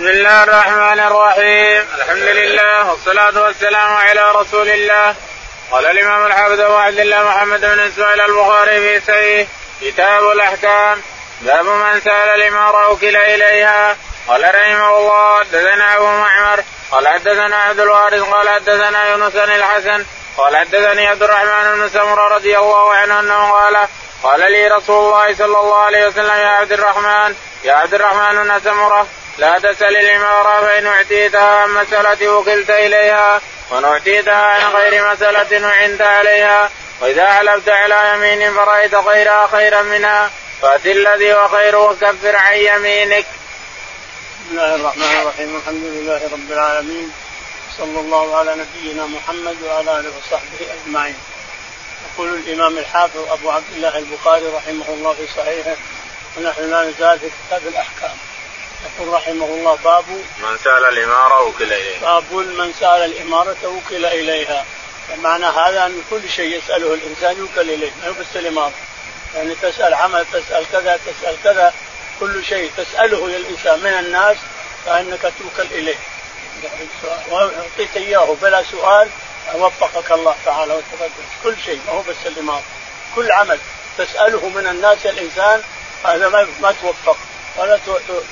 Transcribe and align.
بسم 0.00 0.08
الله 0.08 0.42
الرحمن 0.42 1.00
الرحيم 1.00 1.86
الحمد 1.98 2.28
لله 2.40 2.90
والصلاة 2.90 3.42
والسلام 3.42 3.96
على 3.96 4.32
رسول 4.32 4.68
الله 4.68 5.14
قال 5.70 5.86
الإمام 5.86 6.26
الحافظ 6.26 6.60
أبو 6.60 6.74
عبد 6.74 6.98
الله 6.98 7.22
محمد 7.22 7.60
بن 7.60 7.80
إسماعيل 7.80 8.20
البخاري 8.20 8.80
في 8.80 9.06
سيه 9.06 9.46
كتاب 9.80 10.30
الأحكام 10.30 11.02
باب 11.40 11.64
من 11.64 12.00
سأل 12.00 12.28
الإمارة 12.40 12.90
وكل 12.90 13.16
إليها 13.16 13.96
قال 14.28 14.42
رحمه 14.54 14.98
الله 14.98 15.38
حدثنا 15.38 15.96
أبو 15.96 16.06
معمر 16.06 16.64
قال 16.90 17.08
حدثنا 17.08 17.56
عبد 17.56 17.80
الوارث 17.80 18.22
قال 18.22 18.48
حدثنا 18.48 19.08
يونس 19.08 19.32
بن 19.32 19.52
الحسن 19.52 20.04
قال 20.36 20.56
حدثني 20.56 21.06
عبد 21.06 21.22
الرحمن 21.22 21.76
بن 21.76 21.88
سمره 21.88 22.28
رضي 22.34 22.58
الله 22.58 22.94
عنه 22.94 23.20
انه 23.20 23.50
قال 23.50 23.86
قال 24.22 24.52
لي 24.52 24.68
رسول 24.68 25.04
الله 25.04 25.34
صلى 25.34 25.58
الله 25.60 25.78
عليه 25.82 26.06
وسلم 26.06 26.36
يا 26.36 26.48
عبد 26.48 26.72
الرحمن 26.72 27.34
يا 27.64 27.72
عبد 27.72 27.94
الرحمن 27.94 28.44
بن 28.44 28.60
سمره 28.60 29.06
لا 29.38 29.58
تسل 29.58 29.96
الإمارة 29.96 30.60
فإن 30.60 30.86
اعطيتها 30.86 31.56
عن 31.56 31.70
مسألة 31.70 32.28
وكلت 32.28 32.70
إليها 32.70 33.40
وإن 33.70 33.84
اعطيتها 33.84 34.34
عن 34.34 34.72
غير 34.72 35.12
مسألة 35.12 35.66
وعنت 35.66 36.02
عليها 36.02 36.70
وإذا 37.00 37.32
حلفت 37.32 37.68
على 37.68 38.12
يمين 38.14 38.54
فرأيت 38.54 38.94
غيرها 38.94 39.46
خيرا 39.46 39.82
منها 39.82 40.30
فأت 40.62 40.86
الذي 40.86 41.34
هو 41.34 41.48
خير 41.48 41.76
وكفر 41.76 42.36
عن 42.36 42.54
يمينك. 42.54 43.26
بسم 44.46 44.50
الله 44.50 44.74
الرحمن 44.74 45.20
الرحيم 45.22 45.56
الحمد 45.56 45.84
لله 45.84 46.20
رب 46.32 46.52
العالمين 46.52 47.12
صلى 47.78 48.00
الله 48.00 48.36
على 48.36 48.54
نبينا 48.54 49.06
محمد 49.06 49.56
وعلى 49.62 50.00
آله 50.00 50.12
وصحبه 50.18 50.66
أجمعين. 50.84 51.16
يقول 52.14 52.28
الإمام 52.28 52.78
الحافظ 52.78 53.30
أبو 53.30 53.50
عبد 53.50 53.72
الله 53.76 53.98
البخاري 53.98 54.46
رحمه 54.46 54.88
الله 54.88 55.12
في 55.12 55.26
صحيحه 55.36 55.76
ونحن 56.36 56.70
لا 56.70 56.82
نزال 56.82 57.18
في 57.18 57.30
كتاب 57.46 57.62
الأحكام. 57.66 58.16
يقول 58.84 59.14
رحمه 59.14 59.44
الله 59.46 59.78
باب 59.84 60.04
من 60.38 60.58
سأل 60.64 60.84
الإمارة 60.84 61.42
وكل 61.42 61.72
اليها. 61.72 62.00
باب 62.00 62.32
من 62.32 62.72
سأل 62.80 63.02
الإمارة 63.04 63.56
وكل 63.64 64.06
إليها. 64.06 64.64
معنى 65.22 65.46
هذا 65.46 65.86
أن 65.86 66.02
كل 66.10 66.28
شيء 66.28 66.58
يسأله 66.58 66.94
الإنسان 66.94 67.38
يوكل 67.38 67.70
إليه 67.70 67.90
ما 68.02 68.08
هو 68.08 68.12
بس 68.12 68.36
الإمارة. 68.36 68.72
يعني 69.34 69.54
تسأل 69.54 69.94
عمل 69.94 70.24
تسأل 70.32 70.64
كذا 70.72 71.00
تسأل 71.06 71.36
كذا 71.44 71.74
كل 72.20 72.44
شيء 72.44 72.70
تسأله 72.76 73.26
الإنسان 73.26 73.78
من 73.78 74.06
الناس 74.06 74.36
فإنك 74.86 75.20
توكل 75.20 75.68
إليه. 75.74 75.96
واعطيت 77.30 77.96
إياه 77.96 78.36
بلا 78.42 78.62
سؤال 78.62 79.08
وفقك 79.54 80.12
الله 80.12 80.34
تعالى 80.44 80.74
وتقدم 80.74 81.24
كل 81.42 81.54
شيء 81.64 81.80
ما 81.86 81.92
هو 81.92 82.02
بس 82.02 82.16
الامام 82.26 82.60
كل 83.14 83.32
عمل 83.32 83.58
تسأله 83.98 84.48
من 84.48 84.66
الناس 84.66 85.06
الإنسان 85.06 85.62
هذا 86.04 86.28
ما 86.60 86.74
توفق 86.82 87.16
ولا 87.60 87.78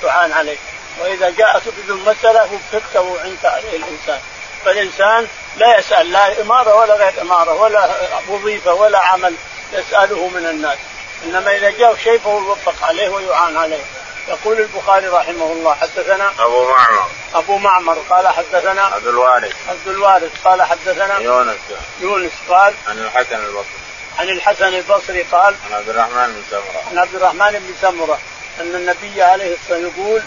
تعان 0.01 0.31
عليه. 0.31 0.57
وإذا 0.99 1.29
جاءت 1.29 1.61
بدون 1.77 2.03
مسألة 2.05 2.43
وفقت 2.43 2.95
وعنت 2.95 3.45
عليه 3.45 3.75
الإنسان. 3.75 4.19
فالإنسان 4.65 5.27
لا 5.57 5.79
يسأل 5.79 6.11
لا 6.11 6.41
إمارة 6.41 6.75
ولا 6.75 6.93
غير 6.93 7.21
إمارة 7.21 7.53
ولا 7.53 7.89
وظيفة 8.27 8.73
ولا 8.73 8.99
عمل 8.99 9.35
يسأله 9.73 10.27
من 10.27 10.45
الناس. 10.45 10.77
إنما 11.25 11.55
إذا 11.55 11.69
جاء 11.69 11.95
شيء 12.03 12.19
فهو 12.19 12.39
يوفق 12.39 12.83
عليه 12.83 13.09
ويعان 13.09 13.57
عليه. 13.57 13.83
يقول 14.27 14.59
البخاري 14.59 15.07
رحمه 15.07 15.45
الله 15.45 15.73
حدثنا 15.73 16.33
أبو 16.39 16.69
معمر. 16.69 17.07
أبو 17.35 17.57
معمر 17.57 17.97
قال 18.09 18.27
حدثنا 18.27 18.81
عبد 18.81 19.07
الوارث. 19.07 19.55
عبد 19.69 19.87
الوارث 19.87 20.31
قال 20.43 20.61
حدثنا 20.61 21.19
يونس. 21.19 21.57
يونس 22.01 22.31
قال 22.49 22.73
عن 22.87 22.99
الحسن 22.99 23.35
البصري. 23.35 23.79
عن 24.19 24.29
الحسن 24.29 24.65
البصري 24.65 25.21
قال 25.21 25.55
عن 25.65 25.73
عبد 25.73 25.89
الرحمن 25.89 26.33
بن 26.33 26.43
سمرة. 26.51 26.83
عن 26.91 26.97
عبد 26.97 27.15
الرحمن 27.15 27.51
بن 27.51 27.73
سمرة. 27.81 28.19
أن 28.59 28.75
النبي 28.75 29.21
عليه 29.21 29.53
الصلاة 29.55 29.79
والسلام 29.79 29.93
يقول 29.97 30.21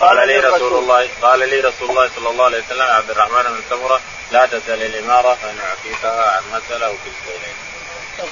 قال 0.00 0.28
لي 0.28 0.38
رسول 0.38 0.74
الله 0.78 1.08
قال 1.22 1.38
لي 1.38 1.60
رسول 1.60 1.90
الله 1.90 2.10
صلى 2.16 2.28
الله 2.30 2.44
عليه 2.44 2.62
وسلم 2.64 2.82
عبد 2.82 3.10
الرحمن 3.10 3.42
بن 3.42 3.60
سمرة 3.70 4.00
لا 4.32 4.46
تسأل 4.46 4.82
الإمارة 4.82 5.34
فإن 5.42 5.58
اعطيتها 5.60 6.30
عن 6.30 6.42
مسألة 6.52 6.88
وكلت 6.88 7.22
اليه. 7.26 7.54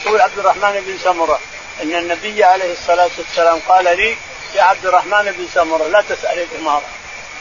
يقول 0.05 0.21
عبد 0.21 0.39
الرحمن 0.39 0.83
بن 0.87 0.99
سمرة 1.05 1.41
أن 1.83 1.95
النبي 1.95 2.45
عليه 2.45 2.73
الصلاة 2.73 3.11
والسلام 3.19 3.59
قال 3.69 3.85
لي 3.85 4.17
يا 4.55 4.63
عبد 4.63 4.87
الرحمن 4.87 5.33
بن 5.39 5.47
سمرة 5.55 5.89
لا 5.89 6.01
تسأل 6.09 6.39
الإمارة 6.39 6.89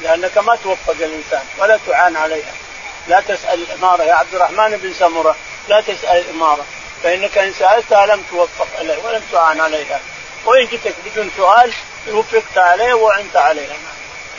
لأنك 0.01 0.37
ما 0.37 0.55
توفق 0.55 0.95
الإنسان 0.99 1.43
ولا 1.57 1.79
تعان 1.87 2.15
عليها 2.15 2.53
لا 3.07 3.21
تسأل 3.21 3.63
الإمارة 3.63 4.03
يا 4.03 4.13
عبد 4.13 4.35
الرحمن 4.35 4.77
بن 4.77 4.93
سمرة 4.93 5.35
لا 5.69 5.81
تسأل 5.81 6.17
الإمارة 6.17 6.65
فإنك 7.03 7.37
إن 7.37 7.53
سألتها 7.53 8.05
لم 8.05 8.23
توفق 8.31 8.67
عليه 8.79 8.97
ولم 9.03 9.21
تعان 9.31 9.61
عليها 9.61 9.99
وإن 10.45 10.65
جئتك 10.65 10.93
بدون 11.05 11.31
سؤال 11.37 11.73
وفقت 12.07 12.57
عليه 12.57 12.93
وعنت 12.93 13.35
عليها 13.35 13.75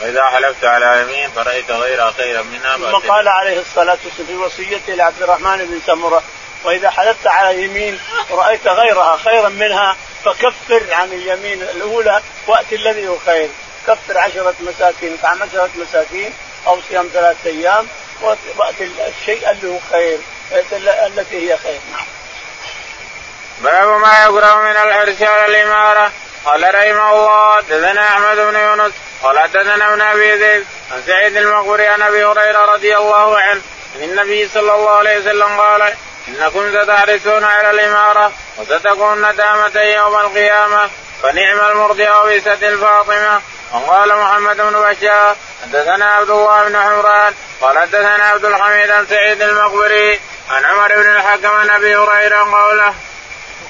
وإذا 0.01 0.23
حلفت 0.23 0.65
على 0.65 1.01
يمين 1.01 1.29
فرأيت 1.29 1.71
غيرها 1.71 2.11
خيرا 2.11 2.41
منها 2.41 2.77
ثم 2.77 3.07
قال 3.09 3.27
عليه 3.27 3.59
الصلاة 3.59 3.97
والسلام 4.05 4.27
في 4.27 4.35
وصيته 4.35 4.93
لعبد 4.93 5.21
الرحمن 5.21 5.57
بن 5.57 5.79
سمرة 5.85 6.23
وإذا 6.63 6.89
حلفت 6.89 7.27
على 7.27 7.63
يمين 7.63 7.99
ورأيت 8.29 8.67
غيرها 8.67 9.17
خيرا 9.17 9.49
منها 9.49 9.95
فكفر 10.25 10.93
عن 10.93 11.13
اليمين 11.13 11.61
الأولى 11.61 12.21
واتي 12.47 12.75
الذي 12.75 13.07
هو 13.07 13.17
خير. 13.25 13.49
كفر 13.87 14.17
عشرة 14.17 14.53
مساكين 14.59 15.17
اطعم 15.19 15.43
عشرة 15.43 15.69
مساكين 15.75 16.33
أو 16.67 16.79
صيام 16.89 17.09
ثلاثة 17.13 17.49
أيام 17.49 17.87
واتي 18.57 18.89
الشيء 19.19 19.51
اللي 19.51 19.67
هو 19.67 19.79
خير 19.91 20.19
التي 20.81 21.51
هي 21.51 21.57
خير. 21.57 21.79
نعم. 21.91 22.05
باب 23.61 23.99
ما 23.99 24.23
يقرأ 24.23 24.55
من 24.55 24.71
الحرص 24.71 25.21
على 25.21 25.45
الإمارة. 25.45 26.11
قال 26.45 26.75
رحمه 26.75 27.11
الله 27.11 27.55
حدثنا 27.55 28.07
أحمد 28.07 28.37
بن 28.37 28.55
يونس 28.55 28.93
قال 29.23 29.39
حدثنا 29.39 29.93
ابن 29.93 30.01
أبي 30.01 30.35
ذئب 30.35 30.65
عن 30.91 31.03
سعيد 31.07 31.37
المقبري 31.37 31.87
عن 31.87 32.01
أبي 32.01 32.25
هريرة 32.25 32.65
رضي 32.73 32.97
الله 32.97 33.39
عنه 33.39 33.61
عن 33.95 34.03
النبي 34.03 34.47
صلى 34.47 34.75
الله 34.75 34.89
عليه 34.89 35.19
وسلم 35.19 35.59
قال 35.59 35.93
إنكم 36.27 36.71
ستحرصون 36.71 37.43
على 37.43 37.69
الإمارة 37.69 38.31
وستكون 38.57 39.31
ندامه 39.31 39.81
يوم 39.81 40.15
القيامة 40.15 40.89
فنعم 41.23 41.59
المرضع 41.71 42.21
وبئست 42.21 42.63
الفاطمة 42.63 43.41
وقال 43.73 44.15
محمد 44.15 44.57
بن 44.57 44.71
بشار 44.71 45.35
حدثنا 45.63 46.05
عبد 46.05 46.29
الله 46.29 46.63
بن 46.63 46.77
حمران 46.77 47.33
قال 47.61 47.79
حدثنا 47.79 48.25
عبد 48.25 48.45
الحميد 48.45 48.91
عن 48.91 49.07
سعيد 49.07 49.41
المقبري 49.41 50.19
عن 50.49 50.65
عمر 50.65 50.87
بن 50.87 51.15
الحكم 51.15 51.47
عن 51.47 51.69
أبي 51.69 51.95
هريرة 51.95 52.37
قوله. 52.37 52.93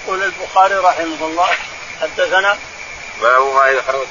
يقول 0.03 0.23
البخاري 0.23 0.75
رحمه 0.75 1.25
الله 1.25 1.47
حدثنا؟ 2.01 2.57
باب 3.21 3.41
ما 3.55 3.65
يحرص 3.65 4.07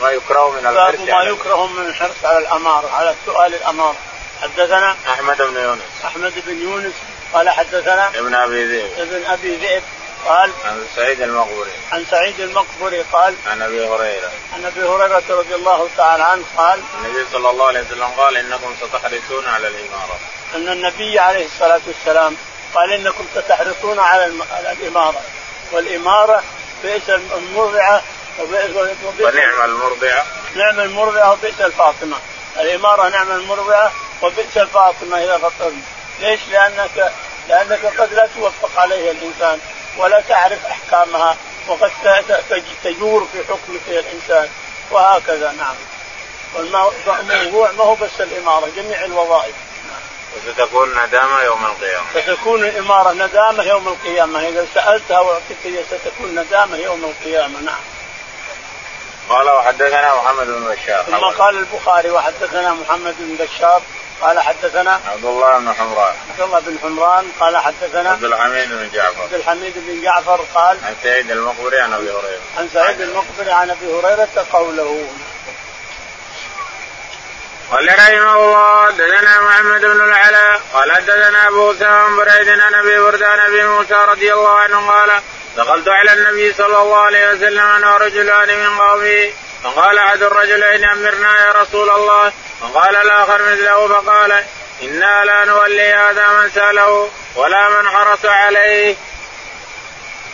ما 0.00 0.10
يكره 0.10 0.50
من 0.50 0.66
الحرص 0.66 0.96
باب 0.96 1.08
ما 1.08 1.24
يكره 1.24 1.66
من 1.66 1.86
الحرص 1.86 2.24
على 2.24 2.38
الأمارة 2.38 2.90
على 2.90 3.14
سؤال 3.26 3.54
الأمارة. 3.54 3.96
حدثنا؟ 4.42 4.96
أحمد 5.08 5.36
بن 5.36 5.56
يونس. 5.56 5.82
أحمد 6.04 6.32
بن 6.46 6.62
يونس. 6.62 6.92
قال 7.32 7.50
حدثنا؟ 7.50 8.08
ابن 8.08 8.34
أبي 8.34 8.64
ذئب. 8.64 8.90
ابن 8.98 9.24
أبي 9.26 9.56
ذئب. 9.56 9.82
قال؟ 10.26 10.50
عن 10.64 10.86
سعيد 10.96 11.20
المقبري 11.20 11.70
عن 11.92 12.04
سعيد 12.10 12.40
المقبري 12.40 13.04
قال؟ 13.12 13.34
عن 13.46 13.62
أبي 13.62 13.88
هريرة. 13.88 14.30
عن 14.54 14.64
أبي 14.64 14.82
هريرة 14.82 15.22
رضي 15.28 15.54
الله 15.54 15.88
تعالى 15.96 16.22
عنه 16.22 16.44
قال؟ 16.56 16.80
النبي 16.98 17.26
صلى 17.32 17.50
الله 17.50 17.66
عليه 17.66 17.80
وسلم 17.80 18.08
قال 18.16 18.36
إنكم 18.36 18.74
ستحرصون 18.80 19.46
على 19.46 19.68
الإمارة. 19.68 20.18
أن 20.54 20.68
النبي 20.68 21.18
عليه 21.18 21.46
الصلاة 21.46 21.80
والسلام 21.86 22.36
قال 22.74 22.92
إنكم 22.92 23.26
ستحرصون 23.34 23.98
على 23.98 24.32
الإمارة. 24.72 25.20
والإمارة 25.72 26.42
بئس 26.84 27.10
المرضعة 27.10 28.02
ونعم 28.38 29.64
المرضعة. 29.64 30.26
نعم 30.54 30.80
المرضعة 30.80 31.32
وبئس 31.32 31.60
الفاطمة. 31.60 32.16
الإمارة 32.60 33.08
نعم 33.08 33.30
المرضعة 33.30 33.92
وبئس 34.22 34.56
الفاطمة 34.56 35.24
إذا 35.24 35.38
فطرنا. 35.38 35.82
ليش؟ 36.20 36.40
لانك 36.50 37.12
لأنك 37.48 37.86
قد 38.00 38.14
لا 38.14 38.28
توفق 38.36 38.80
عليها 38.80 39.10
الإنسان 39.10 39.58
ولا 39.96 40.20
تعرف 40.20 40.66
أحكامها 40.66 41.36
وقد 41.68 41.90
تجور 42.84 43.28
في 43.32 43.44
حكمك 43.44 43.80
الإنسان. 43.88 44.48
وهكذا 44.90 45.52
نعم. 45.52 45.74
والموضوع 46.54 47.70
ما 47.72 47.84
هو 47.84 47.94
بس 47.94 48.20
الإمارة 48.20 48.68
جميع 48.76 49.04
الوظائف. 49.04 49.54
وستكون 50.36 50.88
ندامة 51.04 51.42
يوم 51.42 51.64
القيامة. 51.64 52.06
ستكون 52.14 52.64
الإمارة 52.64 53.12
ندامة 53.12 53.64
يوم 53.64 53.88
القيامة. 53.88 54.48
إذا 54.48 54.66
سألتها 54.74 55.20
وأعطيت 55.20 55.86
ستكون 55.86 56.38
ندامة 56.38 56.76
يوم 56.76 57.04
القيامة. 57.04 57.60
نعم. 57.60 57.80
قال 59.28 59.48
وحدثنا 59.50 60.14
محمد 60.14 60.46
بن 60.46 60.64
بشار. 60.64 61.02
ثم 61.02 61.24
قال 61.24 61.58
البخاري 61.58 62.10
وحدثنا 62.10 62.74
محمد 62.74 63.14
بن 63.18 63.44
بشار. 63.44 63.82
قال 64.20 64.40
حدثنا 64.40 65.00
عبد 65.12 65.24
الله 65.24 65.58
بن 65.58 65.72
حمران. 65.72 66.14
عبد 66.30 66.40
الله 66.40 66.60
بن 66.60 66.78
حمران. 66.82 67.32
قال 67.40 67.56
حدثنا 67.56 68.10
عبد 68.10 68.24
الحميد 68.24 68.68
بن 68.68 68.90
جعفر. 68.94 69.22
عبد 69.22 69.34
الحميد 69.34 69.72
بن 69.76 70.02
جعفر 70.02 70.40
قال 70.54 70.78
عن 70.84 70.94
سعيد 71.02 71.30
المقبري 71.30 71.80
عن 71.80 71.92
أبي 71.92 72.10
هريرة. 72.10 72.40
عن 72.58 72.68
سعيد 72.74 73.00
المقبري 73.00 73.50
عن 73.52 73.70
أبي 73.70 73.86
هريرة 73.86 74.46
قوله. 74.52 75.08
قال 77.70 77.88
رحمه 77.88 78.36
الله 78.36 78.86
حدثنا 78.86 79.40
محمد 79.40 79.80
بن 79.80 80.00
العلاء 80.00 80.60
قال 80.74 80.92
حدثنا 80.92 81.48
أبو 81.48 81.74
سام 81.74 82.16
بريد 82.16 82.48
عن 82.48 82.74
أبي 82.74 82.98
برده 82.98 83.28
عن 83.28 83.38
أبي 83.38 83.64
موسى 83.64 83.94
رضي 83.94 84.32
الله 84.32 84.58
عنه 84.58 84.90
قال 84.90 85.10
دخلت 85.56 85.88
على 85.88 86.12
النبي 86.12 86.52
صلى 86.52 86.82
الله 86.82 87.00
عليه 87.00 87.28
وسلم 87.28 87.60
أنا 87.60 87.94
ورجلان 87.94 88.48
من 88.58 88.78
قومه 88.78 89.30
فقال 89.64 89.98
أحد 89.98 90.22
الرجلين 90.22 90.84
أمرنا 90.84 91.46
يا 91.46 91.52
رسول 91.62 91.90
الله 91.90 92.32
وقال 92.62 92.96
الآخر 92.96 93.42
مثله 93.52 93.88
فقال 93.88 94.44
إنا 94.82 95.24
لا 95.24 95.44
نولي 95.44 95.94
هذا 95.94 96.28
من 96.28 96.50
سأله 96.50 97.10
ولا 97.36 97.68
من 97.68 97.88
حرص 97.88 98.24
عليه. 98.24 98.96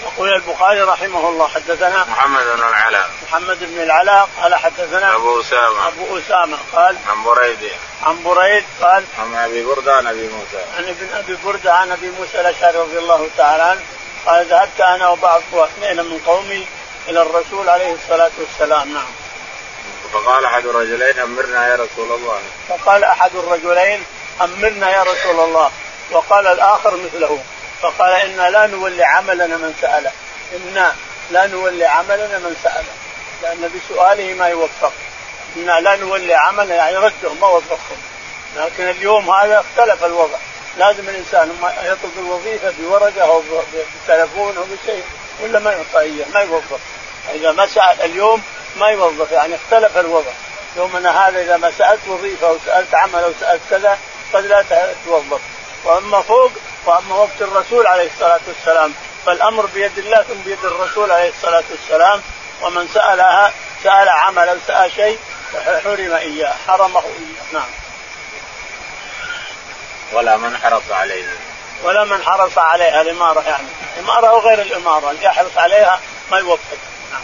يقول 0.03 0.35
البخاري 0.35 0.81
رحمه 0.81 1.29
الله 1.29 1.49
حدثنا 1.49 2.05
محمد 2.05 2.45
بن 2.45 2.69
العلاء. 2.69 3.11
محمد 3.23 3.59
بن 3.61 3.83
العلاء 3.83 4.29
قال 4.43 4.55
حدثنا 4.55 5.15
أبو 5.15 5.41
أسامة. 5.41 5.89
أبو 5.89 6.19
أسامة 6.19 6.59
قال 6.73 6.97
عن 7.09 7.25
بريد. 7.25 7.71
عن 8.03 8.23
بريد 8.23 8.65
قال 8.83 9.05
عن 9.19 9.35
أبي 9.35 9.65
برده 9.65 9.95
عن 9.95 10.07
أبي 10.07 10.29
موسى. 10.29 10.65
عن 10.79 10.85
ابن 10.85 11.09
أبي 11.15 11.37
برده 11.45 11.75
عن 11.75 11.91
أبي 11.91 12.11
موسى 12.11 12.41
الأشعري 12.41 12.79
رضي 12.79 12.99
الله 12.99 13.29
تعالى 13.37 13.63
عنه 13.63 13.81
قال 14.27 14.47
ذهبت 14.47 14.81
أنا 14.81 15.09
وبعض 15.09 15.43
واثنين 15.53 15.97
من 15.97 16.21
قومي 16.27 16.67
إلى 17.09 17.23
الرسول 17.23 17.69
عليه 17.69 17.95
الصلاة 17.95 18.31
والسلام. 18.39 18.95
نعم. 18.95 19.09
فقال 20.13 20.45
أحد 20.45 20.67
الرجلين 20.67 21.19
أمرنا 21.19 21.69
يا 21.69 21.75
رسول 21.75 22.13
الله. 22.13 22.41
فقال 22.69 23.05
أحد 23.05 23.31
الرجلين 23.35 24.05
أمرنا 24.41 24.91
يا 24.91 25.03
رسول 25.03 25.41
الله. 25.41 25.71
وقال 26.11 26.47
الآخر 26.47 26.97
مثله. 26.97 27.43
فقال 27.83 28.13
أنا 28.13 28.51
لا 28.51 28.67
نولي 28.67 29.05
عملنا 29.05 29.57
من 29.57 29.75
ساله 29.81 30.11
أنا 30.53 30.95
لا 31.31 31.47
نولي 31.47 31.85
عملنا 31.85 32.39
من 32.39 32.57
ساله 32.63 32.93
لأن 33.43 33.71
بسؤاله 33.75 34.35
ما 34.35 34.49
يوفق. 34.49 34.93
أنا 35.57 35.81
لا 35.81 35.97
نولي 35.97 36.35
عملنا 36.35 36.75
يعني 36.75 36.97
ردهم 36.97 37.41
ما 37.41 37.47
وفقهم. 37.47 37.99
لكن 38.57 38.89
اليوم 38.89 39.31
هذا 39.31 39.61
اختلف 39.61 40.05
الوضع. 40.05 40.39
لازم 40.79 41.09
الإنسان 41.09 41.53
يطلب 41.83 42.13
الوظيفة 42.19 42.73
بورقة 42.81 43.23
أو 43.23 43.43
بتلفون 44.05 44.57
أو 44.57 44.65
بشيء 44.65 45.05
ولا 45.43 45.59
ما 45.59 45.73
يعطى 45.73 46.01
اياه 46.01 46.27
ما 46.35 46.41
يوظف 46.41 46.81
إذا 47.35 47.53
ما 47.53 47.67
سأل 47.67 48.03
اليوم 48.03 48.43
ما 48.77 48.89
يوظف 48.89 49.33
يعني 49.33 49.55
اختلف 49.55 49.99
الوضع. 49.99 50.33
يومنا 50.77 51.29
هذا 51.29 51.43
إذا 51.43 51.57
ما 51.57 51.73
سألت 51.79 52.01
وظيفة 52.09 52.49
أو 52.49 52.57
سألت 52.67 52.95
عمل 52.95 53.25
أو 53.25 53.33
سألت 53.41 53.61
كذا 53.71 53.99
قد 54.33 54.47
لا 54.47 54.65
توظف 55.07 55.41
وأما 55.85 56.23
فوق 56.23 56.51
وأما 56.87 57.15
وقت 57.15 57.41
الرسول 57.41 57.87
عليه 57.87 58.11
الصلاة 58.15 58.41
والسلام 58.47 58.95
فالأمر 59.27 59.67
بيد 59.67 59.99
الله 59.99 60.23
ثم 60.23 60.41
بيد 60.45 60.65
الرسول 60.65 61.11
عليه 61.11 61.29
الصلاة 61.29 61.65
والسلام 61.71 62.23
ومن 62.63 62.89
سألها 62.95 63.53
سأل 63.85 64.09
عمل 64.09 64.49
أو 64.49 64.57
سأل 64.67 64.93
شيء 64.93 65.19
حرم 65.85 66.13
إياه 66.13 66.55
حرمه 66.67 67.01
إياه 67.01 67.53
نعم. 67.53 67.69
ولا 70.13 70.37
من 70.37 70.57
حرص 70.57 70.91
عليها 70.91 71.33
ولا 71.83 72.05
من 72.05 72.23
حرص 72.23 72.59
عليها 72.59 73.01
الإمارة 73.01 73.41
يعني 73.41 73.69
الإمارة 73.97 74.33
وغير 74.33 74.63
الإمارة 74.63 75.11
اللي 75.11 75.25
يحرص 75.25 75.57
عليها 75.57 76.01
ما 76.31 76.39
يوفق 76.39 76.79
نعم. 77.13 77.23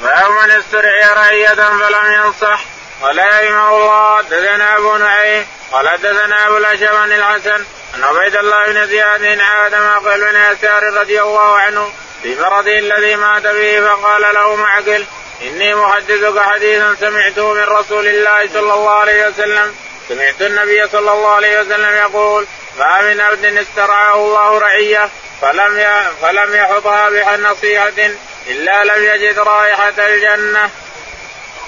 باب 0.00 0.30
من 0.30 0.50
استرعي 0.50 1.14
رعية 1.14 1.54
فلم 1.54 2.12
ينصح 2.12 2.60
قال 3.02 3.18
رحمه 3.18 3.68
الله 3.70 4.22
دثنا 4.22 4.76
أبو 4.76 4.96
نعيم 4.96 5.46
قال 5.72 5.96
دثنا 6.02 6.46
أبو 6.46 6.56
الاشب 6.56 6.94
الحسن 6.94 7.64
أن 7.98 8.04
عبيد 8.04 8.36
الله 8.36 8.66
بن 8.66 8.86
زياد 8.86 9.40
عاد 9.40 9.74
معقل 9.74 10.20
بن 10.20 10.36
يسار 10.52 10.82
رضي 10.82 11.22
الله 11.22 11.56
عنه 11.56 11.92
في 12.22 12.34
مرضه 12.40 12.78
الذي 12.78 13.16
مات 13.16 13.42
به 13.42 13.80
فقال 13.80 14.34
له 14.34 14.56
معقل 14.56 15.06
إني 15.42 15.74
محدثك 15.74 16.38
حديثا 16.38 16.96
سمعته 17.00 17.52
من 17.54 17.64
رسول 17.64 18.06
الله 18.06 18.48
صلى 18.48 18.74
الله 18.74 18.90
عليه 18.90 19.28
وسلم 19.28 19.74
سمعت 20.08 20.42
النبي 20.42 20.88
صلى 20.88 21.12
الله 21.12 21.34
عليه 21.34 21.60
وسلم 21.60 21.94
يقول 21.96 22.46
ما 22.78 23.02
من 23.02 23.20
عبد 23.20 23.44
استرعاه 23.44 24.14
الله 24.14 24.58
رعية 24.58 25.10
فلم 25.42 25.86
فلم 26.22 26.54
يحطها 26.54 27.10
بنصيحة 27.10 28.10
إلا 28.46 28.84
لم 28.84 29.04
يجد 29.04 29.38
رائحة 29.38 29.94
الجنة. 29.98 30.70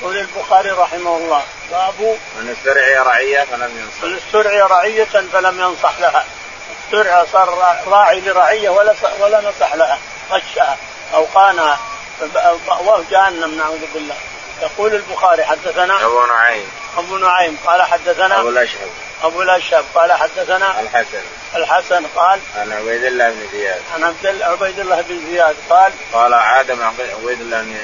يقول 0.01 0.17
البخاري 0.17 0.71
رحمه 0.71 1.17
الله 1.17 1.45
باب 1.71 2.19
من 2.37 2.57
استرعي 2.59 2.99
رعية 2.99 3.45
فلم 3.45 3.71
ينصح. 3.79 4.05
من 4.05 4.17
استرعي 4.17 4.61
رعية 4.61 5.05
فلم 5.33 5.61
ينصح 5.61 6.01
لها. 6.01 6.25
استرعى 6.87 7.27
صار 7.33 7.79
راعي 7.87 8.21
لرعية 8.21 8.71
ولا 8.71 8.95
ولا 9.21 9.41
نصح 9.41 9.75
لها. 9.75 9.99
غشها 10.31 10.77
أو 11.15 11.27
خانها 11.35 11.79
مأواه 12.67 13.03
جهنم 13.11 13.55
نعوذ 13.59 13.81
بالله. 13.95 14.15
يقول 14.63 14.95
البخاري 14.95 15.45
حدثنا 15.45 16.05
أبو 16.07 16.27
نعيم. 16.27 16.71
أبو 16.99 17.17
نعيم 17.17 17.59
قال 17.67 17.83
حدثنا 17.83 18.41
أبو 18.41 18.49
الأشهب. 18.49 18.89
أبو 19.23 19.43
الأشهب 19.43 19.85
قال 19.95 20.13
حدثنا 20.13 20.81
الحسن. 20.81 21.23
الحسن 21.55 22.07
قال 22.17 22.41
عن 22.57 22.73
عبيد 22.73 23.05
الله 23.05 23.31
بن 23.31 23.49
زياد. 23.53 23.83
عن 23.95 24.05
عبد 24.05 24.43
عبيد 24.43 24.79
الله 24.79 25.01
بن 25.01 25.21
زياد 25.31 25.57
قال 25.71 25.93
قال 26.13 26.35
عاد 26.35 26.71
مع 26.71 26.87
عبيد 26.87 27.41
الله 27.41 27.63
بن 27.63 27.77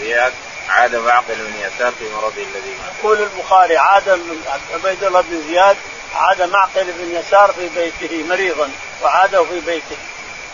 زياد 0.00 0.32
عاد 0.70 0.96
معقل 0.96 1.34
بن 1.34 1.54
يسار 1.60 1.92
في 1.98 2.04
مرضه 2.14 2.42
الذي 2.42 2.70
مات 2.70 2.92
يقول 2.98 3.18
البخاري 3.22 3.76
عاد 3.76 4.08
عبيد 4.74 5.04
الله 5.04 5.20
بن 5.20 5.42
زياد 5.48 5.76
عاد 6.14 6.42
معقل 6.42 6.84
بن 6.84 7.14
يسار 7.14 7.52
في 7.52 7.68
بيته 7.68 8.24
مريضا 8.28 8.70
وعاده 9.02 9.44
في 9.44 9.60
بيته 9.60 9.96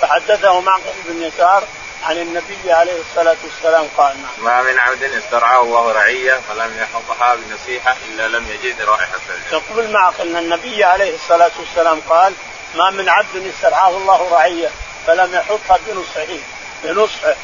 فحدثه 0.00 0.60
معقل 0.60 0.94
بن 1.04 1.22
يسار 1.22 1.64
عن 2.04 2.18
النبي 2.18 2.72
عليه 2.72 3.00
الصلاة 3.00 3.36
والسلام 3.44 3.88
قال 3.96 4.16
نعم. 4.16 4.44
ما 4.44 4.62
من 4.62 4.78
عبد 4.78 5.02
استرعاه 5.02 5.62
الله 5.62 5.92
رعية 5.92 6.40
فلم 6.48 6.78
يحطها 6.78 7.34
بنصيحة 7.34 7.96
إلا 8.08 8.28
لم 8.28 8.46
يجد 8.50 8.82
رائحة 8.82 9.18
الجنة. 9.28 9.62
يقول 9.70 9.90
معقل 9.90 10.28
أن 10.28 10.36
النبي 10.36 10.84
عليه 10.84 11.14
الصلاة 11.14 11.50
والسلام 11.58 12.00
قال 12.08 12.32
ما 12.74 12.90
من 12.90 13.08
عبد 13.08 13.52
استرعاه 13.56 13.96
الله 13.96 14.28
رعية 14.32 14.68
فلم 15.06 15.34
يحطها 15.34 15.78
بنصحه 15.86 16.38
بنصحه 16.84 17.34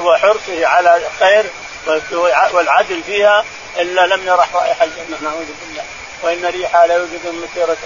وحرصه 0.00 0.66
على 0.66 0.96
الخير 1.06 1.44
والعدل 2.52 3.02
فيها 3.02 3.44
إلا 3.78 4.06
لم 4.06 4.26
يرح 4.26 4.54
رائحة 4.54 4.84
الجنة. 4.84 5.18
نعوذ 5.22 5.46
بالله. 5.60 5.84
وإن 6.22 6.46
ريحها 6.46 6.86
لا 6.86 6.94
يوجد 6.94 7.26
مسيرة 7.26 7.76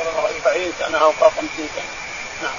40 0.47 0.73
سنة 0.79 0.99
أو 0.99 1.13
50 1.13 1.49
سنة. 1.57 1.85
نعم. 2.43 2.55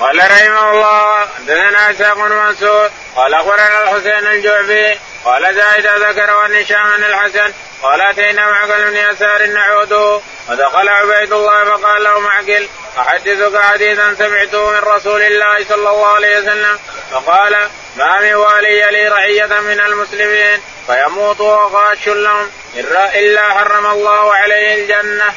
قال 0.00 0.18
رحمه 0.18 0.70
الله 0.70 1.20
حدثنا 1.20 1.90
اسحاق 1.90 2.14
بن 2.14 2.32
منصور 2.32 2.90
قال 3.16 3.34
أخبرنا 3.34 3.82
الحسين 3.82 4.26
الجعفي 4.26 4.98
قال 5.24 5.54
زايد 5.54 5.86
ذكر 5.86 6.30
عن 6.30 6.54
هشام 6.54 7.04
الحسن 7.04 7.52
قال 7.82 8.00
أتينا 8.00 8.50
معقل 8.50 8.84
بن 8.84 8.96
يسار 8.96 9.46
نعوده 9.46 10.20
ودخل 10.48 10.88
عبيد 10.88 11.32
الله 11.32 11.64
فقال 11.64 12.04
له 12.04 12.18
معقل 12.18 12.68
أحدثك 12.98 13.60
حديثا 13.60 14.14
سمعته 14.14 14.70
من 14.70 14.78
رسول 14.78 15.22
الله 15.22 15.64
صلى 15.68 15.90
الله 15.90 16.06
عليه 16.06 16.38
وسلم؟ 16.38 16.78
فقال 17.10 17.68
ما 17.96 18.20
من 18.20 18.34
والي 18.34 18.90
لي 18.90 19.08
رعية 19.08 19.60
من 19.60 19.80
المسلمين 19.80 20.60
فيموت 20.86 21.40
وغاش 21.40 22.08
لهم 22.08 22.50
إلا 23.14 23.54
حرم 23.54 23.86
الله 23.86 24.34
عليه 24.34 24.82
الجنة. 24.82 25.34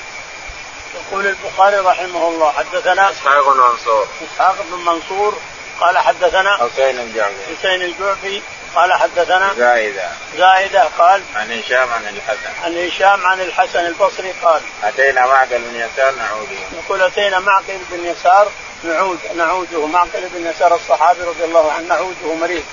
يقول 0.95 1.27
البخاري 1.27 1.77
رحمه 1.77 2.27
الله 2.27 2.51
حدثنا 2.51 3.11
إسحاق 3.11 3.53
بن 3.53 3.59
منصور. 3.59 4.07
إسحاق 4.33 4.55
بن 4.71 4.85
منصور 4.85 5.37
قال 5.79 5.97
حدثنا 5.97 6.57
حسين 6.57 6.99
الجعفي. 6.99 7.55
حسين 7.57 7.81
الجعفي 7.81 8.41
قال 8.75 8.93
حدثنا 8.93 9.53
زايدة. 9.57 10.09
زايدة 10.37 10.83
قال 10.97 11.21
عن 11.35 11.59
هشام 11.59 11.89
عن 11.93 12.07
الحسن. 12.07 12.63
عن 12.63 12.87
هشام 12.87 13.25
عن 13.25 13.41
الحسن 13.41 13.85
البصري 13.85 14.33
قال 14.43 14.61
أتينا 14.83 15.25
معقل 15.25 15.61
بن 15.61 15.75
يسار 15.75 16.13
نعوده 16.15 16.57
يقول 16.83 17.01
أتينا 17.01 17.39
معقل 17.39 17.79
بن 17.91 18.05
يسار 18.05 18.51
نعود 18.83 19.19
نعوده 19.35 19.85
معقل 19.85 20.29
بن 20.33 20.47
يسار 20.47 20.75
الصحابي 20.75 21.21
رضي 21.21 21.43
الله 21.43 21.71
عنه 21.71 21.87
نعوده 21.87 22.33
مريض. 22.41 22.63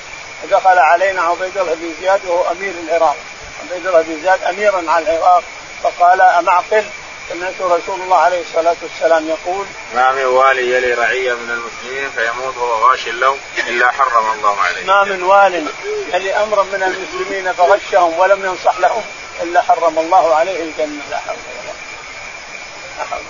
فدخل 0.43 0.79
علينا 0.79 1.23
عبيد 1.23 1.59
الله 1.59 1.75
بن 1.75 1.95
زياد 2.01 2.21
وهو 2.27 2.51
أمير 2.51 2.75
العراق. 2.89 3.17
عبيد 3.63 3.87
الله 3.87 4.03
بن 4.03 4.21
زياد 4.23 4.43
أميرا 4.43 4.85
على 4.91 5.05
العراق. 5.05 5.43
فقال 5.83 6.45
معقل 6.45 6.85
سمعت 7.29 7.61
رسول 7.61 8.01
الله 8.01 8.17
عليه 8.17 8.41
الصلاة 8.41 8.77
والسلام 8.83 9.29
يقول 9.29 9.67
ما 9.95 10.13
من 10.13 10.25
والي 10.25 10.71
يلي 10.71 10.95
رعية 10.95 11.33
من 11.33 11.51
المسلمين 11.51 12.11
فيموت 12.11 12.57
وهو 12.57 12.91
غاش 12.91 13.09
لهم 13.09 13.39
إلا 13.69 13.91
حرم 13.91 14.33
الله 14.33 14.61
عليه. 14.61 14.85
ما 14.85 15.05
من 15.05 15.23
وال 15.23 15.67
يلي 16.15 16.35
أمرا 16.35 16.63
من 16.63 16.83
المسلمين 16.83 17.53
فغشهم 17.53 18.19
ولم 18.19 18.45
ينصح 18.45 18.79
لهم 18.79 19.03
إلا 19.43 19.63
حرم 19.63 19.99
الله 19.99 20.35
عليه 20.35 20.63
الجنة. 20.63 21.03
لا 21.11 21.19
حول 21.19 21.37
ولا 21.37 21.73
لا 22.99 23.05
حول 23.05 23.21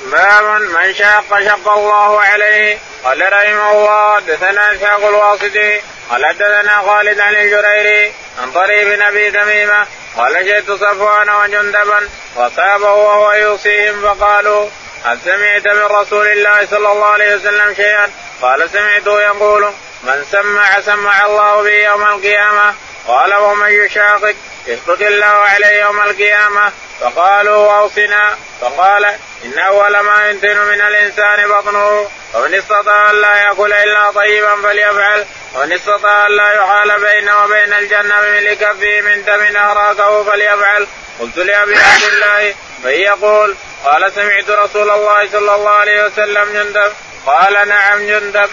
باب 0.00 0.44
من 0.44 0.94
شاق 0.94 1.40
شق 1.40 1.68
الله 1.68 2.20
عليه. 2.20 2.78
قال 3.04 3.32
رحمه 3.32 3.72
الله 3.72 4.16
حدثنا 4.16 4.74
إسحاق 4.74 5.06
الواسطي. 5.06 5.80
قال 6.10 6.26
حدثنا 6.26 6.82
خالد 6.86 7.20
عن 7.20 7.34
الجريري 7.34 8.12
عن 8.42 8.52
طريق 8.52 9.06
أبي 9.06 9.30
تميمة. 9.30 9.86
قال 10.16 10.44
جئت 10.44 10.70
صفوان 10.70 11.30
وجندبا 11.30 12.08
وصابه 12.36 12.92
وهو 12.92 13.32
يوصيهم 13.32 14.02
فقالوا 14.02 14.68
هل 15.04 15.18
سمعت 15.24 15.66
من 15.66 15.82
رسول 15.82 16.26
الله 16.26 16.66
صلى 16.66 16.92
الله 16.92 17.06
عليه 17.06 17.34
وسلم 17.34 17.74
شيئا؟ 17.74 18.10
قال 18.42 18.70
سمعته 18.70 19.20
يقول 19.20 19.72
من 20.02 20.24
سمع 20.32 20.80
سمع 20.80 21.26
الله 21.26 21.62
به 21.62 21.70
يوم 21.70 22.02
القيامة. 22.02 22.74
قال 23.06 23.34
ومن 23.34 23.68
يشاقق 23.68 24.34
يسقط 24.66 25.02
الله 25.02 25.26
عليه 25.26 25.80
يوم 25.82 26.00
القيامة. 26.00 26.72
فقالوا 27.02 27.78
اوصنا 27.78 28.36
فقال 28.60 29.04
إن 29.44 29.58
أول 29.58 30.00
ما 30.00 30.28
ينتن 30.28 30.56
من 30.56 30.80
الإنسان 30.80 31.48
بطنه 31.48 32.06
ومن 32.34 32.54
استطاع 32.54 33.10
أن 33.10 33.20
لا 33.20 33.36
يأكل 33.36 33.72
إلا 33.72 34.10
طيبا 34.10 34.56
فليفعل 34.62 35.26
ومن 35.54 35.72
استطاع 35.72 36.26
أن 36.26 36.36
لا 36.36 36.52
يحال 36.52 37.00
بينه 37.00 37.44
وبين 37.44 37.72
الجنة 37.72 38.20
بملء 38.20 38.54
كفه 38.54 39.00
من 39.00 39.24
دم 39.24 39.56
أراكه 39.56 40.24
فليفعل. 40.24 40.86
قلت 41.20 41.36
لأبي 41.36 41.76
عبد 41.76 42.02
الله 42.02 42.54
من 42.84 42.90
يقول؟ 42.90 43.56
قال 43.84 44.12
سمعت 44.12 44.50
رسول 44.50 44.90
الله 44.90 45.28
صلى 45.30 45.54
الله 45.54 45.70
عليه 45.70 46.04
وسلم 46.04 46.52
جندب 46.52 46.92
قال 47.26 47.68
نعم 47.68 48.06
جندب 48.06 48.50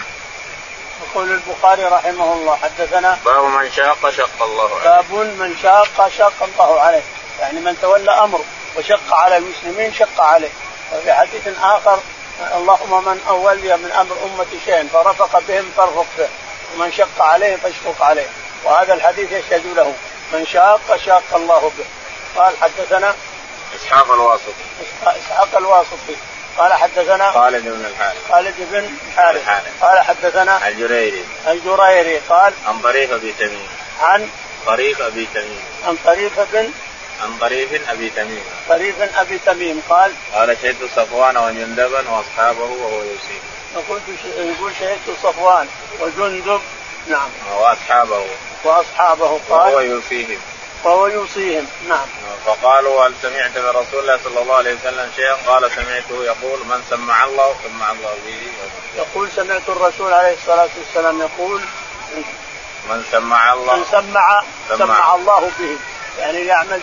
يقول 1.02 1.30
البخاري 1.30 1.84
رحمه 1.84 2.32
الله 2.34 2.56
حدثنا 2.56 3.18
باب 3.24 3.44
من 3.44 3.70
شاق 3.72 4.10
شق 4.10 4.42
الله 4.42 4.70
عليه. 4.80 4.90
باب 4.90 5.12
من 5.12 5.56
شاق 5.62 6.10
شق 6.18 6.42
الله 6.42 6.80
عليه. 6.80 7.02
يعني 7.40 7.60
من 7.60 7.76
تولى 7.82 8.10
أمره 8.10 8.44
وشق 8.76 9.14
على 9.14 9.36
المسلمين 9.36 9.94
شق 9.94 10.20
عليه. 10.20 10.50
وفي 10.92 11.12
حديث 11.12 11.48
آخر 11.62 12.00
اللهم 12.54 13.04
من 13.04 13.20
أولي 13.28 13.76
من 13.76 13.92
أمر 13.92 14.16
أمتي 14.24 14.60
شيئا 14.64 14.88
فرفق 14.92 15.42
بهم 15.48 15.72
فارفق 15.76 16.06
به. 16.18 16.28
ومن 16.74 16.92
شق 16.92 17.22
عليه 17.22 17.56
فاشفق 17.56 18.02
عليه 18.02 18.26
وهذا 18.64 18.94
الحديث 18.94 19.32
يشهد 19.32 19.66
له. 19.76 19.94
من 20.32 20.46
شاق 20.46 20.96
شاق 21.06 21.22
الله 21.34 21.72
به. 21.78 21.84
قال 22.36 22.54
حدثنا 22.60 23.14
إسحاق 23.76 24.12
الواسطي 24.12 24.52
اسحاق 25.04 25.56
الواسطي 25.56 26.16
قال 26.58 26.72
حدثنا 26.72 27.30
خالد 27.30 27.64
بن 27.64 27.84
الحارث. 27.84 28.30
خالد 28.30 28.54
بن 28.58 28.96
الحارث. 29.08 29.64
قال 29.80 30.00
حدثنا 30.00 30.68
الجريري. 30.68 31.24
الجريري. 31.48 32.18
قال 32.18 32.52
عن 32.66 32.78
طريق 32.78 33.14
أبي 33.14 33.32
تميم. 33.32 33.68
عن 34.00 34.30
طريق 34.66 35.06
أبي 35.06 35.28
تميم. 35.34 35.64
عن 35.86 35.96
طريق 36.04 36.48
بن 36.52 36.72
عن 37.22 37.38
طريق 37.40 37.90
أبي 37.90 38.10
تميم. 38.10 38.44
طريق 38.68 39.18
أبي 39.18 39.38
تميم. 39.38 39.82
قال 39.88 40.12
قال 40.34 40.56
شهدت 40.62 40.90
صفوان 40.96 41.36
وجندبا 41.36 42.10
وأصحابه 42.10 42.64
وهو 42.64 43.02
يوصيهم 43.02 43.42
يقول 43.76 44.00
يقول 44.36 44.72
شهدت 44.80 45.16
صفوان 45.22 45.68
وجندب. 46.00 46.60
نعم. 47.06 47.28
وأصحابه. 47.56 48.26
وأصحابه. 48.64 49.40
قال 49.50 49.72
وهو 49.72 49.80
يوصيهم. 49.80 50.38
وهو 50.84 51.06
يوصيهم. 51.06 51.66
نعم. 51.88 52.06
فقالوا 52.46 53.06
هل 53.06 53.14
سمعت 53.22 53.58
من 53.58 53.68
رسول 53.68 54.00
الله 54.00 54.18
صلى 54.24 54.42
الله 54.42 54.54
عليه 54.54 54.74
وسلم 54.74 55.10
شيئا؟ 55.16 55.32
قال 55.32 55.70
سمعته 55.70 56.24
يقول 56.24 56.58
من 56.66 56.82
سمع 56.90 57.24
الله 57.24 57.54
سمع 57.64 57.92
الله 57.92 58.14
به 58.26 58.36
يقول 58.96 59.28
سمعت 59.36 59.68
الرسول 59.68 60.12
عليه 60.12 60.34
الصلاة 60.34 60.68
والسلام 60.78 61.20
يقول 61.20 61.60
من 62.90 63.04
سمع 63.12 63.52
الله 63.52 63.76
من 63.76 63.84
سمع 63.90 64.42
سمع, 64.68 64.78
سمع 64.78 65.14
الله 65.14 65.50
به. 65.58 65.76
يعني 66.18 66.46
يعمل 66.46 66.80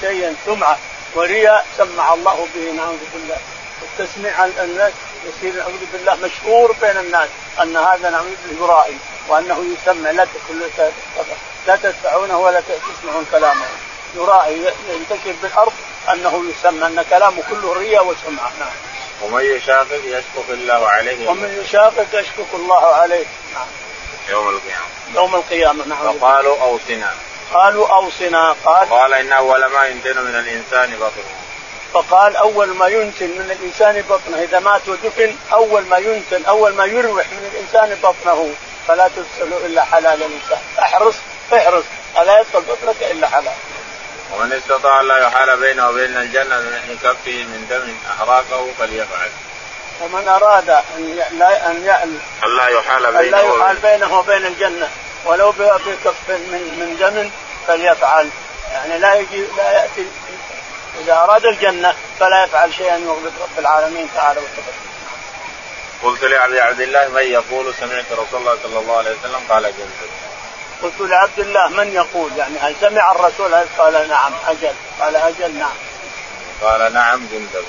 شيئا. 0.00 0.34
سمعه 0.46 0.78
ورياء 1.14 1.66
سمع 1.78 2.14
الله 2.14 2.48
به 2.54 2.70
نعوذ 2.70 2.98
بالله. 3.14 3.36
التسميع 3.82 4.44
الناس 4.44 4.92
يصير 5.26 5.54
نعوذ 5.54 5.84
بالله 5.92 6.14
مشهور 6.14 6.72
بين 6.80 6.96
الناس 6.96 7.28
أن 7.62 7.76
هذا 7.76 8.10
نعوذ 8.10 8.34
بالله 8.46 8.66
يرائي 8.66 8.96
وأنه 9.28 9.64
يسمع. 9.74 10.10
لا 10.10 10.26
لا 11.66 11.76
تدفعونه 11.76 12.38
ولا 12.38 12.60
تسمعون 12.60 13.26
كلامه. 13.32 13.66
يرائي 14.16 14.72
ينتشر 14.88 15.34
بالأرض 15.42 15.72
أنه 16.12 16.44
يسمى 16.50 16.86
أن 16.86 17.04
كلامه 17.10 17.42
كله 17.50 17.72
رياء 17.72 18.06
وسمعة. 18.06 18.52
نعم. 18.60 18.76
ومن 19.22 19.44
يشاقق 19.44 20.00
يشفق 20.04 20.48
الله 20.50 20.88
عليه. 20.88 21.28
ومن 21.28 21.62
يشاقق 21.64 22.06
يشفق 22.12 22.54
الله 22.54 22.86
عليه. 22.94 23.26
نعم. 23.54 23.66
يوم 24.28 24.48
القيامة. 24.48 24.86
يوم 25.14 25.34
القيامة 25.34 25.86
نعم 25.86 26.18
فقالوا 26.18 26.62
أوصنا. 26.62 27.14
قالوا 27.54 27.88
أوصنا. 27.88 28.56
قال 28.64 28.90
قال 28.90 29.14
إن 29.14 29.32
أول 29.32 29.64
ما 29.64 29.84
ينتن 29.84 30.22
من 30.22 30.34
الإنسان 30.34 30.96
بطنه 30.96 31.36
فقال 31.92 32.36
أول 32.36 32.68
ما 32.68 32.86
ينتن 32.86 33.28
من 33.28 33.50
الإنسان 33.50 34.02
بطنه. 34.02 34.42
إذا 34.42 34.60
مات 34.60 34.88
ودفن 34.88 35.36
أول 35.52 35.86
ما 35.86 35.98
ينتن 35.98 36.44
أول 36.44 36.74
ما 36.74 36.84
يروح 36.84 37.26
من 37.26 37.50
الإنسان 37.54 37.98
بطنه. 38.02 38.54
فلا 38.88 39.08
تدخل 39.08 39.66
إلا 39.66 39.84
حلال 39.84 40.22
الإنسان. 40.22 40.58
احرص 40.78 41.14
احرص. 41.54 41.84
الا 42.18 42.40
يدخل 42.40 42.60
بطنك 42.60 43.02
إلا 43.02 43.28
حلال. 43.28 43.54
ومن 44.34 44.52
استطاع 44.52 45.00
لا 45.00 45.18
يحال 45.18 45.56
بينه 45.56 45.88
وبين 45.88 46.16
الجنة 46.16 46.58
من 46.60 46.98
كفه 47.02 47.32
من 47.32 47.66
دم 47.70 47.96
أحراقه 48.10 48.68
فليفعل. 48.78 49.30
ومن 50.00 50.28
أراد 50.28 50.70
أن 50.70 51.18
لا 51.38 51.70
أن 51.70 51.84
يعلم 51.84 52.20
أن 52.44 52.56
لا 52.56 52.68
يحال 52.68 53.12
بينه 53.12 53.36
لا 53.36 53.42
يحال 53.42 53.76
بينه 53.76 54.18
وبين 54.18 54.46
الجنة. 54.46 54.90
ولو 55.26 55.52
بكف 55.52 56.28
من 56.28 56.62
من 56.78 56.96
دم 57.00 57.30
فليفعل. 57.66 58.28
يعني 58.72 58.98
لا 58.98 59.14
يجي 59.14 59.44
لا 59.56 59.72
يأتي. 59.72 60.06
إذا 61.00 61.14
أراد 61.14 61.46
الجنة 61.46 61.94
فلا 62.20 62.44
يفعل 62.44 62.74
شيئا 62.74 62.96
يغضب 62.96 63.32
رب 63.40 63.58
العالمين 63.58 64.08
تعالى 64.14 64.40
وتقدم. 64.40 64.86
قلت 66.02 66.24
لعبد 66.24 66.56
عبد 66.56 66.80
الله 66.80 67.08
من 67.08 67.22
يقول 67.22 67.74
سمعت 67.74 68.12
رسول 68.12 68.40
الله 68.40 68.58
صلى 68.62 68.78
الله 68.78 68.96
عليه 68.96 69.10
وسلم 69.10 69.40
قال 69.48 69.62
جنزل. 69.62 70.10
قلت 70.82 71.10
لعبد 71.10 71.38
الله 71.38 71.68
من 71.68 71.92
يقول؟ 71.92 72.30
يعني 72.36 72.58
هل 72.58 72.74
سمع 72.80 73.12
الرسول؟ 73.12 73.54
قال 73.78 74.08
نعم 74.08 74.32
أجل. 74.46 74.74
قال 75.00 75.16
أجل 75.16 75.58
نعم. 75.58 75.76
قال 76.62 76.92
نعم 76.92 77.26
جندب. 77.32 77.64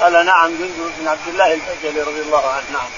قال 0.00 0.26
نعم 0.26 0.48
جندب 0.48 0.92
بن 0.98 1.08
عبد 1.08 1.28
الله 1.28 1.54
البجلي 1.54 2.00
رضي 2.00 2.20
الله 2.20 2.48
عنه 2.48 2.64
نعم. 2.72 2.88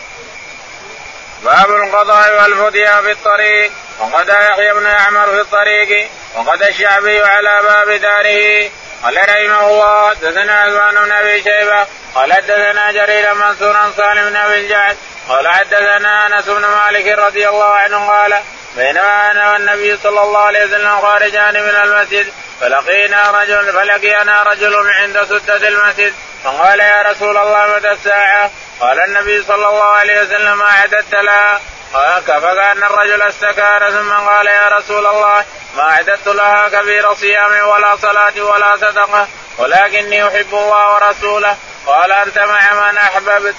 باب 1.44 1.70
القضاء 1.70 2.42
والفدية 2.42 3.00
في 3.00 3.12
الطريق. 3.12 3.73
وقد 4.00 4.28
يحيى 4.28 4.75
بن 4.75 4.85
يعمر 4.87 5.26
في 5.26 5.40
الطريق. 5.40 6.09
وقد 6.37 6.62
الشعبي 6.62 7.20
على 7.20 7.61
باب 7.62 7.90
داره. 7.90 8.70
قال 9.02 9.16
رحمه 9.16 9.68
الله 9.68 10.09
حدثنا 10.09 10.61
عثمان 10.61 11.04
بن 11.04 11.12
أبي 11.12 11.42
شيبة. 11.42 11.87
قال 12.14 12.32
حدثنا 12.32 12.92
جرير 12.92 13.35
منصور 13.35 13.76
عن 13.76 13.92
سالم 13.97 14.30
بن 14.30 14.37
أبي 14.37 14.59
الجعد. 14.59 14.97
قال 15.28 15.49
حدثنا 15.49 16.26
أنس 16.26 16.44
بن 16.44 16.66
مالك 16.66 17.18
رضي 17.18 17.49
الله 17.49 17.75
عنه 17.75 18.06
قال 18.06 18.42
بينما 18.77 19.31
أنا 19.31 19.53
والنبي 19.53 19.97
صلى 19.97 20.23
الله 20.23 20.39
عليه 20.39 20.65
وسلم 20.65 21.00
خارجان 21.00 21.55
من 21.55 21.77
المسجد 21.85 22.33
فلقينا 22.61 23.31
رجل 23.31 23.73
فلقينا 23.73 24.43
رجل 24.43 24.75
عند 24.89 25.25
سدة 25.25 25.69
المسجد 25.69 26.15
فقال 26.45 26.81
يا 26.81 27.03
رسول 27.03 27.37
الله 27.37 27.67
متى 27.77 27.91
الساعة؟ 27.91 28.50
قال 28.81 29.00
النبي 29.00 29.43
صلى 29.43 29.69
الله 29.69 29.85
عليه 29.85 30.23
وسلم 30.23 30.59
ما 30.59 30.65
أعددت 30.65 31.15
لها؟ 31.15 31.61
قال 31.95 32.23
فكان 32.23 32.83
الرجل 32.83 33.23
استكان 33.23 33.91
ثم 33.91 34.12
قال 34.12 34.47
يا 34.47 34.69
رسول 34.69 35.07
الله 35.07 35.45
ما 35.77 35.83
أعددت 35.83 36.27
لها 36.27 36.69
كبير 36.69 37.15
صيام 37.15 37.69
ولا 37.69 37.97
صلاة 37.97 38.43
ولا 38.43 38.77
صدقة 38.77 39.29
ولكني 39.59 40.29
أحب 40.29 40.55
الله 40.55 40.95
ورسوله 40.95 41.57
قال 41.87 42.12
أنت 42.12 42.39
مع 42.39 42.91
من 42.91 42.99
أحببت. 42.99 43.55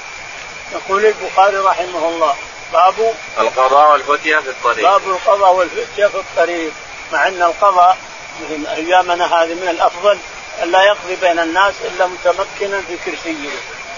يقول 0.71 1.05
البخاري 1.05 1.57
رحمه 1.57 2.09
الله 2.09 2.35
باب 2.73 3.15
القضاء 3.39 3.91
والفتية 3.91 4.37
في 4.37 4.49
الطريق. 4.49 4.91
باب 4.91 5.01
القضاء 5.07 5.53
والفتية 5.53 6.05
في 6.05 6.15
الطريق. 6.15 6.71
مع 7.13 7.27
أن 7.27 7.41
القضاء 7.41 7.97
من 8.39 8.65
أيامنا 8.67 9.25
هذه 9.25 9.53
من 9.53 9.67
الأفضل 9.67 10.17
أن 10.63 10.71
لا 10.71 10.83
يقضي 10.83 11.15
بين 11.15 11.39
الناس 11.39 11.73
إلا 11.85 12.07
متمكنا 12.07 12.81
في 12.81 12.97
كرسيه 13.05 13.49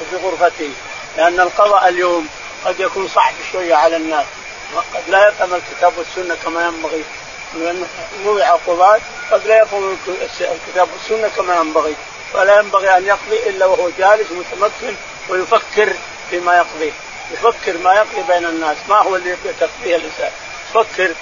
وفي 0.01 0.15
غرفته. 0.25 0.69
لأن 1.17 1.39
القضاء 1.39 1.89
اليوم 1.89 2.27
قد 2.65 2.79
يكون 2.79 3.07
صعب 3.07 3.33
شوية 3.51 3.75
على 3.75 3.95
الناس. 3.95 4.25
قد 4.95 5.09
لا 5.09 5.27
يفهم 5.27 5.53
الكتاب 5.53 5.93
والسنة 5.97 6.35
كما 6.45 6.65
ينبغي. 6.67 7.03
لأن 7.55 7.87
وضع 8.25 8.49
قضاة 8.67 8.99
قد 9.31 9.47
لا 9.47 9.61
يفهم 9.61 9.97
الكتاب 10.41 10.87
والسنة 10.93 11.27
كما 11.37 11.55
ينبغي. 11.55 11.95
ولا 12.33 12.59
ينبغي 12.59 12.97
أن 12.97 13.05
يقضي 13.05 13.49
إلا 13.49 13.65
وهو 13.65 13.89
جالس 13.97 14.27
متمكن 14.31 14.95
ويفكر 15.29 15.93
فيما 16.29 16.57
يقضيه 16.57 16.91
يفكر 17.31 17.77
ما 17.77 17.93
يقضي 17.93 18.33
بين 18.33 18.45
الناس 18.45 18.77
ما 18.89 18.95
هو 18.95 19.15
اللي 19.15 19.35
تقضيه 19.59 19.95
الإنسان؟ 19.95 20.31
تفكر 20.73 21.13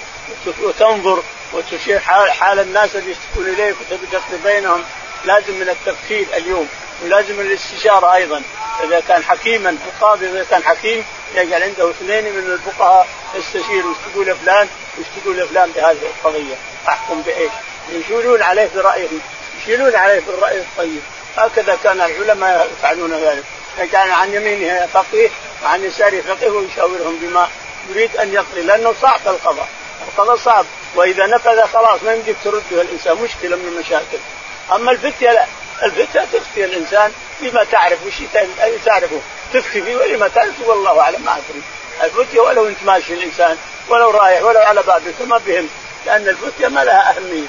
وتنظر 0.62 1.22
وتشير 1.52 1.98
حال, 1.98 2.32
حال 2.32 2.58
الناس 2.58 2.96
اللي 2.96 3.10
يشتكون 3.10 3.46
إليك 3.46 3.76
وتبي 3.80 4.06
تقضي 4.12 4.36
بينهم. 4.44 4.84
لازم 5.24 5.54
من 5.54 5.68
التفكير 5.68 6.26
اليوم 6.36 6.68
ولازم 7.02 7.34
من 7.34 7.46
الاستشارة 7.46 8.14
أيضا. 8.14 8.42
إذا 8.84 9.00
كان 9.00 9.24
حكيما 9.24 9.70
القاضي 9.70 10.26
إذا 10.26 10.46
كان 10.50 10.64
حكيم 10.64 11.04
يجعل 11.34 11.62
عنده 11.62 11.90
اثنين 11.90 12.24
من 12.24 12.52
الفقهاء 12.52 13.08
يستشير 13.34 13.86
وش 13.86 13.96
تقول 14.12 14.36
فلان 14.36 14.68
وش 14.98 15.06
تقول 15.22 15.48
فلان 15.48 15.70
بهذه 15.70 15.98
القضية. 16.16 16.54
أحكم 16.88 17.22
بإيش؟ 17.22 17.52
يشيلون 17.92 18.42
عليه 18.42 18.68
برأيهم 18.74 19.20
يشيلون 19.62 19.96
عليه 19.96 20.20
بالرأي 20.20 20.58
الطيب. 20.58 21.00
هكذا 21.36 21.78
كان 21.84 22.00
العلماء 22.00 22.70
يفعلون 22.78 23.12
ذلك. 23.12 23.44
يجعل 23.78 24.10
عن 24.10 24.34
يمينه 24.34 24.86
فقيه 24.86 25.28
وعن 25.64 25.84
يساره 25.84 26.20
فقيه 26.20 26.48
ويشاورهم 26.48 27.18
بما 27.22 27.48
يريد 27.90 28.16
أن 28.16 28.34
يقضي 28.34 28.62
لأنه 28.62 28.94
صعب 29.02 29.20
القضاء. 29.26 29.68
القضاء 30.08 30.36
صعب 30.36 30.64
وإذا 30.94 31.26
نفذ 31.26 31.62
خلاص 31.62 32.02
ما 32.02 32.14
يمديك 32.14 32.36
ترده 32.44 32.82
الإنسان 32.82 33.16
مشكلة 33.16 33.56
من 33.56 33.68
المشاكل. 33.68 34.18
أما 34.72 34.90
الفتية 34.90 35.30
لا 35.30 35.46
الفتية 35.82 36.20
تفتي 36.32 36.64
الإنسان 36.64 37.12
بما 37.40 37.64
تعرف 37.64 37.98
وش 38.06 38.14
تعرفه. 38.84 39.20
تفتي 39.52 39.82
فيه 39.82 39.96
ولما 39.96 40.28
تعرف 40.28 40.54
والله 40.66 41.00
أعلم 41.00 41.22
ما 41.22 41.32
أدري. 41.32 41.62
الفتية 42.02 42.40
ولو 42.40 42.66
انت 42.66 42.82
ماشي 42.84 43.14
الانسان 43.14 43.56
ولو 43.88 44.10
رايح 44.10 44.42
ولو 44.42 44.60
على 44.60 44.82
بابك 44.82 45.14
ما 45.26 45.38
بهم. 45.46 45.68
لأن 46.06 46.28
الفتية 46.28 46.68
ما 46.68 46.84
لها 46.84 47.16
أهمية. 47.16 47.46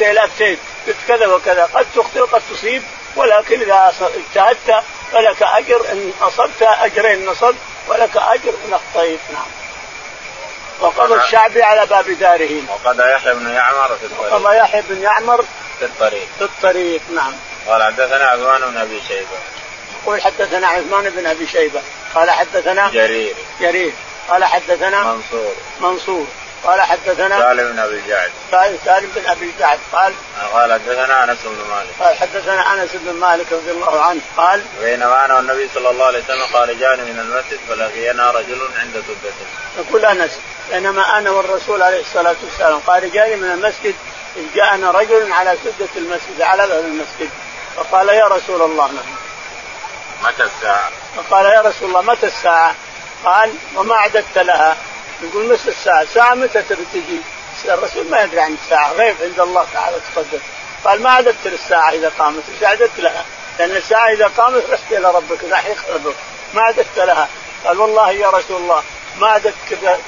إلى 0.00 0.24
افتيت 0.24 0.58
قلت 0.86 0.96
كذا 1.08 1.26
وكذا 1.26 1.64
قد 1.74 1.86
تخطئ 1.96 2.20
وقد 2.20 2.42
تصيب 2.50 2.82
ولكن 3.16 3.60
إذا 3.60 3.92
اجتهدت 4.16 4.84
فلك 5.12 5.42
أجر 5.42 5.92
إن 5.92 6.12
أصبت 6.20 6.62
أجرين 6.62 7.26
نصبت 7.26 7.56
ولك 7.88 8.16
أجر 8.16 8.54
إن 8.66 8.72
أخطيت 8.74 9.20
نعم. 9.32 9.46
وقضى 10.80 11.14
الشعبي 11.14 11.62
على 11.62 11.86
باب 11.86 12.10
داره. 12.10 12.62
وقضى 12.68 13.02
يحيى 13.02 13.34
بن 13.34 13.50
يعمر 13.50 13.96
في 13.96 14.06
الطريق. 14.06 14.32
وقضى 14.32 14.56
يحيى 14.56 14.82
بن 14.88 15.02
يعمر 15.02 15.44
في 15.78 15.84
الطريق. 15.84 16.28
في 16.38 16.44
الطريق 16.44 17.00
نعم. 17.14 17.32
قال 17.68 17.82
حدثنا 17.82 18.24
عثمان 18.26 18.60
بن 18.60 18.76
أبي 18.76 19.02
شيبة. 19.08 19.38
يقول 20.02 20.22
حدثنا 20.22 20.66
عثمان 20.66 21.10
بن 21.10 21.26
أبي 21.26 21.46
شيبة 21.46 21.80
قال 22.14 22.30
حدثنا 22.30 22.90
جرير 22.90 23.34
جرير 23.60 23.92
قال 24.28 24.44
حدثنا 24.44 25.02
منصور 25.02 25.54
منصور 25.80 26.26
قال 26.68 26.80
حدثنا 26.80 27.38
سالم 27.38 27.72
بن 27.72 27.78
أبي 27.78 28.02
جعد. 28.08 28.30
سالم 28.84 29.10
بن 29.16 29.26
أبي 29.26 29.52
جعد. 29.58 29.78
قال 29.92 30.12
قال 30.52 30.72
حدثنا 30.72 31.24
أنس 31.24 31.38
بن 31.44 31.70
مالك. 31.70 31.90
قال 32.00 32.16
حدثنا 32.16 32.74
أنس 32.74 32.90
بن 32.94 33.12
مالك 33.12 33.52
رضي 33.52 33.70
الله 33.70 34.00
عنه. 34.00 34.20
قال 34.36 34.62
بينما 34.80 35.24
أنا 35.24 35.36
والنبي 35.36 35.68
صلى 35.74 35.90
الله 35.90 36.06
عليه 36.06 36.18
وسلم 36.24 36.46
خارجان 36.52 36.98
من 36.98 37.18
المسجد 37.20 37.60
فلقينا 37.68 38.30
رجل 38.30 38.68
عند 38.78 38.92
سدة 38.92 39.32
يقول 39.78 40.04
أنس 40.04 40.38
بينما 40.70 41.18
أنا 41.18 41.30
والرسول 41.30 41.82
عليه 41.82 42.00
الصلاة 42.00 42.36
والسلام 42.44 42.80
خارجان 42.86 43.38
من 43.38 43.50
المسجد 43.50 43.94
إذ 44.36 44.54
جاءنا 44.54 44.90
رجل 44.90 45.32
على 45.32 45.56
سدة 45.64 45.88
المسجد 45.96 46.40
على 46.40 46.66
باب 46.66 46.84
المسجد. 46.84 47.30
فقال 47.76 48.08
يا 48.08 48.26
رسول 48.26 48.62
الله 48.62 48.86
نعم. 48.86 49.04
متى 50.22 50.42
الساعة؟ 50.42 50.90
فقال 51.16 51.46
يا 51.46 51.60
رسول 51.60 51.88
الله 51.88 52.02
متى 52.02 52.26
الساعة؟ 52.26 52.74
قال 53.24 53.54
وما 53.76 53.94
أعددت 53.94 54.38
لها. 54.38 54.76
يقول 55.22 55.48
متى 55.48 55.68
الساعة؟ 55.68 56.02
الساعة 56.02 56.34
متى 56.34 56.62
تبي 56.62 56.84
تجي؟ 56.92 57.20
الرسول 57.64 58.10
ما 58.10 58.22
يدري 58.22 58.40
عن 58.40 58.56
الساعة 58.64 58.92
غيب 58.92 59.16
عند 59.22 59.40
الله 59.40 59.66
تعالى 59.72 59.96
تقدس 60.14 60.40
قال 60.84 61.02
ما 61.02 61.10
أعددت 61.10 61.46
للساعة 61.46 61.90
إذا 61.90 62.12
قامت؟ 62.18 62.42
إيش 62.54 62.64
أعددت 62.64 62.98
لها؟ 62.98 63.24
لأن 63.58 63.76
الساعة 63.76 64.12
إذا 64.12 64.30
قامت 64.36 64.70
رحت 64.70 64.92
إلى 64.92 65.10
ربك 65.10 65.44
راح 65.50 65.66
ربك 65.94 66.14
ما 66.54 66.60
أعددت 66.60 66.98
لها. 66.98 67.28
قال 67.64 67.80
والله 67.80 68.10
يا 68.10 68.30
رسول 68.30 68.56
الله 68.62 68.82
ما 69.18 69.26
أعددت 69.26 69.54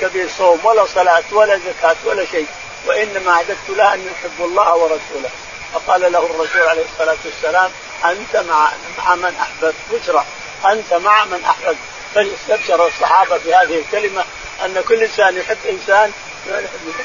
كبير 0.00 0.28
صوم 0.38 0.60
ولا 0.64 0.86
صلاة 0.86 1.22
ولا 1.32 1.58
زكاة 1.58 1.96
ولا 2.04 2.24
شيء. 2.24 2.46
وإنما 2.86 3.30
أعددت 3.30 3.68
لها 3.68 3.94
أن 3.94 4.06
يحب 4.06 4.44
الله 4.44 4.76
ورسوله. 4.76 5.30
فقال 5.72 6.12
له 6.12 6.26
الرسول 6.26 6.62
عليه 6.62 6.84
الصلاة 6.92 7.18
والسلام 7.24 7.70
أنت 8.04 8.36
مع 8.36 8.68
مع 8.98 9.14
من 9.14 9.36
أحببت؟ 9.40 9.74
بشرى. 9.92 10.24
أنت 10.64 10.94
مع 10.94 11.24
من 11.24 11.44
أحببت. 11.44 11.76
فاستبشر 12.14 12.86
الصحابة 12.86 13.36
بهذه 13.36 13.78
الكلمة 13.78 14.24
أن 14.64 14.82
كل 14.88 15.02
إنسان 15.02 15.36
يحب 15.36 15.58
إنسان 15.70 16.12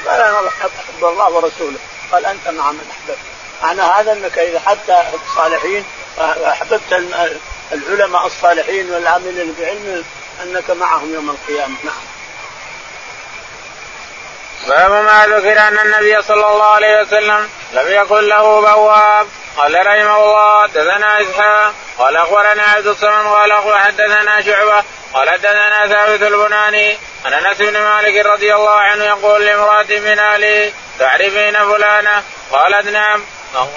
قال 0.06 0.20
أنا 0.20 0.48
أحب 0.48 1.04
الله 1.04 1.30
ورسوله. 1.30 1.78
قال 2.12 2.26
أنت 2.26 2.48
مع 2.48 2.72
من 2.72 2.90
أحببت. 2.90 3.18
معنى 3.62 3.82
هذا 3.82 4.12
أنك 4.12 4.38
إذا 4.38 4.60
حتى 4.60 5.02
الصالحين 5.14 5.84
أحببت 6.18 7.04
العلماء 7.72 8.26
الصالحين 8.26 8.90
والعاملين 8.90 9.54
بعلمهم 9.58 10.04
أنك 10.42 10.70
معهم 10.70 11.14
يوم 11.14 11.30
القيامة. 11.30 11.74
نعم. 11.84 11.94
باب 14.68 15.04
ما 15.04 15.26
ذكر 15.26 15.58
أن 15.68 15.78
النبي 15.78 16.22
صلى 16.22 16.46
الله 16.46 16.66
عليه 16.66 17.02
وسلم 17.02 17.48
لم 17.72 18.02
يكن 18.02 18.28
له 18.28 18.60
بواب. 18.60 19.28
قال 19.56 19.86
رحمه 19.86 20.16
الله 20.24 20.62
حدثنا 20.62 21.20
إسحاق 21.20 21.74
قال 21.98 22.16
أخبرنا 22.16 22.62
عبد 22.62 22.86
الصمد 22.86 23.26
قال 23.26 23.52
حدثنا 23.52 24.42
شعبة 24.42 24.84
قال 25.14 25.30
حدثنا 25.30 25.86
ثابت 25.86 26.22
البناني 26.22 26.98
عن 27.24 27.32
أنس 27.32 27.58
بن 27.58 27.80
مالك 27.80 28.26
رضي 28.26 28.54
الله 28.54 28.76
عنه 28.80 29.04
يقول 29.04 29.46
لامرأة 29.46 29.86
من 29.88 30.18
اهله 30.18 30.72
تعرفين 30.98 31.52
فلانة 31.52 32.22
قالت 32.52 32.88
نعم. 32.88 33.24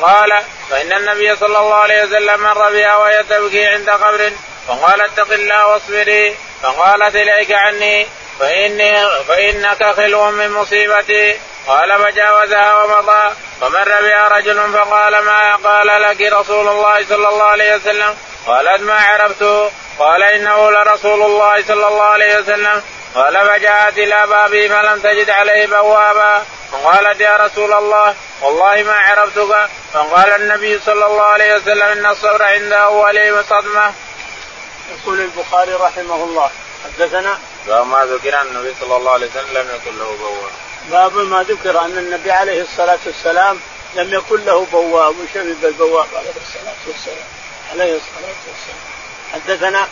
قال 0.02 0.44
فإن 0.70 0.94
النبي 0.94 1.36
صلى 1.36 1.60
الله 1.60 1.76
عليه 1.76 2.04
وسلم 2.04 2.44
مر 2.44 2.70
بها 2.70 2.96
وهي 2.96 3.24
تبكي 3.24 3.66
عند 3.66 3.90
قبر 3.90 4.32
فقال 4.68 5.02
اتق 5.02 5.34
الله 5.34 5.68
واصبري 5.68 6.36
فقالت 6.64 7.16
إليك 7.16 7.52
عني 7.52 8.08
فإني 8.40 9.08
فإنك 9.28 9.84
خلو 9.84 10.32
من 10.32 10.52
مصيبتي. 10.52 11.40
قال 11.68 12.04
فجاوزها 12.04 12.84
ومضى. 12.84 13.36
فمر 13.62 14.02
بها 14.02 14.28
رجل 14.28 14.74
فقال 14.74 15.20
ما 15.20 15.56
قال 15.56 16.02
لك 16.02 16.22
رسول 16.22 16.68
الله 16.68 17.06
صلى 17.06 17.28
الله 17.28 17.44
عليه 17.44 17.76
وسلم؟ 17.76 18.18
قالت 18.48 18.82
ما 18.82 18.94
عرفته 18.94 19.72
قال 20.00 20.24
إنه 20.24 20.72
لرسول 20.72 21.22
الله 21.22 21.64
صلى 21.68 21.88
الله 21.88 22.04
عليه 22.04 22.40
وسلم. 22.40 22.84
قال 23.16 23.50
فجاءت 23.50 23.98
إلى 23.98 24.28
بابي 24.28 24.70
فلم 24.70 25.00
تجد 25.00 25.30
عليه 25.30 25.68
بوابا 25.68 26.44
فقالت 26.72 27.22
يا 27.22 27.38
رسول 27.38 27.74
الله 27.74 28.16
والله 28.42 28.84
ما 28.84 28.94
عرفتك. 28.94 29.70
فقال 29.94 30.42
النبي 30.42 30.80
صلى 30.80 31.06
الله 31.06 31.24
عليه 31.24 31.56
وسلم 31.56 31.84
إن 31.84 32.06
الصبر 32.06 32.44
عند 32.44 32.74
اول 32.74 33.44
صدمة. 33.50 33.94
يقول 34.90 35.20
البخاري 35.20 35.74
رحمه 35.74 36.16
الله 36.16 36.50
حدثنا؟ 36.84 37.40
باب 37.68 37.88
ما 37.88 38.06
ذكر 38.06 38.42
النبي 38.42 38.76
صلى 38.82 38.98
الله 38.98 39.12
عليه 39.12 39.28
وسلم 39.28 39.58
لم 39.58 39.68
يكن 39.76 39.98
له 40.00 40.18
بواب. 40.20 40.52
باب 40.92 41.18
ما 41.18 41.44
ذكر 41.44 41.80
أن 41.80 41.98
النبي 41.98 42.32
عليه 42.32 42.62
الصلاة 42.62 43.00
والسلام 43.06 43.60
لم 43.96 44.14
يكن 44.14 44.46
له 44.46 44.68
بواب 44.72 45.16
وشرب 45.20 45.66
البواب 45.66 46.08
عليه 46.16 46.30
الصلاة 46.30 46.76
والسلام. 46.88 47.28
عليه 47.72 47.96
الصلاة 47.96 48.36
والسلام. 48.48 48.80
حدثنا؟ 49.34 49.88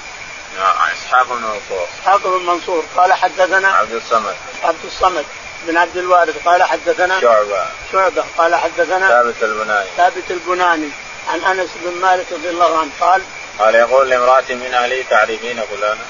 إسحاق 0.94 1.28
بن 1.28 1.36
منصور. 1.36 1.88
إسحاق 2.02 2.28
بن 2.28 2.46
منصور. 2.46 2.84
قال 2.98 3.14
حدثنا؟ 3.14 3.68
عبد 3.68 3.94
الصمد. 3.94 4.36
عبد 4.64 4.86
الصمد 4.86 5.26
بن 5.68 5.78
عبد 5.78 5.98
الوارث. 5.98 6.48
قال 6.48 6.64
حدثنا؟ 6.64 7.22
شعبة. 7.22 7.66
شعبة. 7.92 8.24
قال 8.38 8.56
حدثنا؟ 8.56 9.08
ثابت 9.08 9.44
البناني. 9.44 9.90
ثابت 9.98 10.32
البناني. 10.32 10.90
عن 11.28 11.40
أنس 11.40 11.70
بن 11.86 12.02
مالك 12.02 12.26
رضي 12.32 12.50
الله 12.50 12.80
عنه 12.80 12.92
قال 13.00 13.22
قال 13.60 13.76
يقول 13.76 14.10
لامرأة 14.10 14.44
من 14.50 14.74
أهلي 14.74 15.04
تعرفين 15.04 15.62
فلانة 15.62 16.06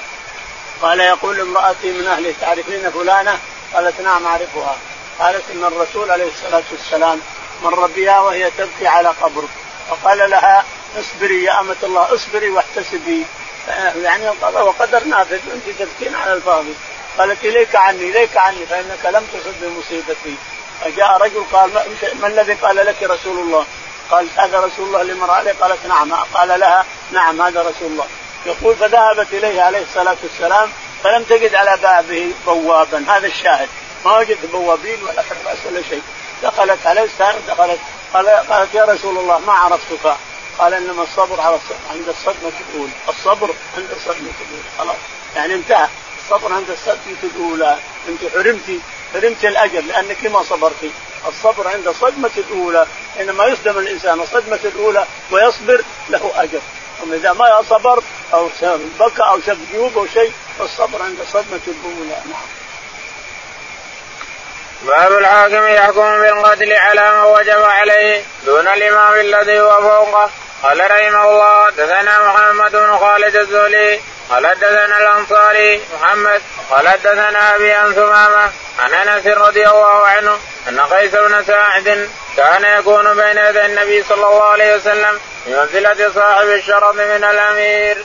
قال 0.82 1.00
يقول 1.00 1.40
امرأتي 1.40 1.92
من 1.92 2.06
أهلي 2.06 2.32
تعرفين 2.40 2.90
فلانة 2.90 3.38
قالت 3.74 4.00
نعم 4.00 4.26
أعرفها. 4.26 4.76
قالت 5.18 5.44
إن 5.54 5.64
الرسول 5.64 6.10
عليه 6.10 6.28
الصلاة 6.28 6.62
والسلام 6.72 7.20
مر 7.62 7.86
بها 7.86 8.20
وهي 8.20 8.50
تبكي 8.50 8.86
على 8.86 9.08
قبر. 9.08 9.42
فقال 9.90 10.30
لها 10.30 10.64
اصبري 11.00 11.44
يا 11.44 11.60
أمة 11.60 11.76
الله 11.82 12.14
اصبري 12.14 12.50
واحتسبي. 12.50 13.26
يعني 14.02 14.28
القضاء 14.28 14.66
وقدر 14.66 15.04
نافذ 15.04 15.40
أنت 15.54 15.78
تبكين 15.78 16.14
على 16.14 16.32
الفاضي. 16.32 16.74
قالت 17.18 17.44
إليك 17.44 17.76
عني 17.76 18.10
إليك 18.10 18.36
عني 18.36 18.66
فإنك 18.66 19.04
لم 19.04 19.26
تصب 19.32 19.54
بمصيبتي. 19.62 20.36
فجاء 20.84 21.22
رجل 21.22 21.44
قال 21.52 21.70
ما 22.20 22.26
الذي 22.26 22.54
قال 22.54 22.76
لك 22.76 23.02
رسول 23.02 23.38
الله؟ 23.38 23.66
قالت 24.10 24.38
هذا 24.38 24.60
رسول 24.60 24.86
الله 24.86 25.02
لامرأة 25.02 25.54
قالت 25.60 25.86
نعم. 25.88 26.14
قال 26.14 26.60
لها 26.60 26.84
نعم 27.12 27.42
هذا 27.42 27.60
رسول 27.60 27.92
الله. 27.92 28.06
يقول 28.46 28.76
فذهبت 28.76 29.26
إليه 29.32 29.62
عليه 29.62 29.82
الصلاة 29.82 30.16
والسلام 30.22 30.72
فلم 31.04 31.22
تجد 31.22 31.54
على 31.54 31.78
بابه 31.82 32.32
بوابا. 32.46 33.04
هذا 33.08 33.26
الشاهد. 33.26 33.68
ما 34.04 34.18
وجد 34.18 34.38
بوابين 34.52 35.02
ولا 35.02 35.22
حراس 35.22 35.58
ولا 35.66 35.82
شيء. 35.82 36.02
دخلت 36.42 36.86
عليه 36.86 37.02
السلام 37.02 37.34
دخلت. 37.48 37.78
قالت 38.14 38.74
يا 38.74 38.84
رسول 38.84 39.18
الله 39.18 39.38
ما 39.38 39.52
عرفتك؟ 39.52 40.16
قال 40.58 40.74
إنما 40.74 41.02
الصبر 41.02 41.40
على 41.40 41.58
عند 41.90 42.08
الصدمة 42.08 42.52
الاولى 42.70 42.92
الصبر 43.08 43.50
عند 43.76 43.90
الصدمة 43.90 44.32
الاولى 44.40 44.68
خلاص. 44.78 44.96
يعني 45.36 45.54
انتهى. 45.54 45.88
الصبر 46.24 46.52
عند 46.52 46.70
الصدمة 46.70 47.22
الاولى 47.22 47.78
انت 48.08 48.20
حرمتي. 48.34 48.80
حرمت 49.14 49.44
الأجر 49.44 49.80
لأنك 49.80 50.26
ما 50.26 50.42
صبرتي 50.42 50.90
الصبر 51.28 51.68
عند 51.68 51.88
الصدمه 51.88 52.30
الاولى 52.36 52.86
حينما 53.16 53.44
يصدم 53.46 53.78
الإنسان 53.78 54.20
الصدمه 54.20 54.60
الاولى 54.64 55.06
ويصبر 55.30 55.84
له 56.08 56.32
أجر. 56.36 56.60
أما 57.02 57.16
إذا 57.16 57.32
ما 57.32 57.62
صبر 57.70 58.02
أو 58.32 58.48
بكى 59.00 59.22
أو 59.22 59.40
شق 59.40 59.56
جيوب 59.72 59.98
أو 59.98 60.06
شيء 60.06 60.32
فالصبر 60.58 61.02
عند 61.02 61.18
صدمة 61.32 61.60
الاولى 61.68 62.22
نعم. 62.30 62.46
باب 64.82 65.18
الحاكم 65.18 65.66
يحكم 65.68 66.20
بالقتل 66.20 66.72
على 66.72 67.00
ما 67.00 67.24
وجب 67.24 67.62
عليه 67.62 68.22
دون 68.46 68.68
الإمام 68.68 69.20
الذي 69.20 69.60
هو 69.60 69.80
فوقه 69.80 70.30
قال 70.62 70.90
رحمه 70.90 71.30
الله 71.30 71.70
دثنا 71.70 72.28
محمد 72.28 72.72
بن 72.72 72.98
خالد 72.98 73.36
الزولي 73.36 74.00
قال 74.30 74.46
حدثنا 74.46 74.98
الأنصاري 74.98 75.82
محمد 75.94 76.42
قال 76.70 76.88
حدثنا 76.88 77.54
أبي 77.54 77.72
عن 77.72 77.92
ثمامة 77.92 78.50
عن 78.78 78.94
أنس 78.94 79.26
رضي 79.26 79.68
الله 79.68 80.06
عنه 80.06 80.38
أن 80.68 80.80
قيس 80.80 81.12
بن 81.12 81.44
ساعد 81.44 82.08
كان 82.36 82.64
يكون 82.78 83.14
بين 83.14 83.38
يدي 83.38 83.66
النبي 83.66 84.02
صلى 84.02 84.26
الله 84.26 84.44
عليه 84.44 84.76
وسلم 84.76 85.20
بمنزله 85.46 86.12
صاحب 86.14 86.48
الشرف 86.48 86.94
من 86.94 87.24
الأمير. 87.24 88.04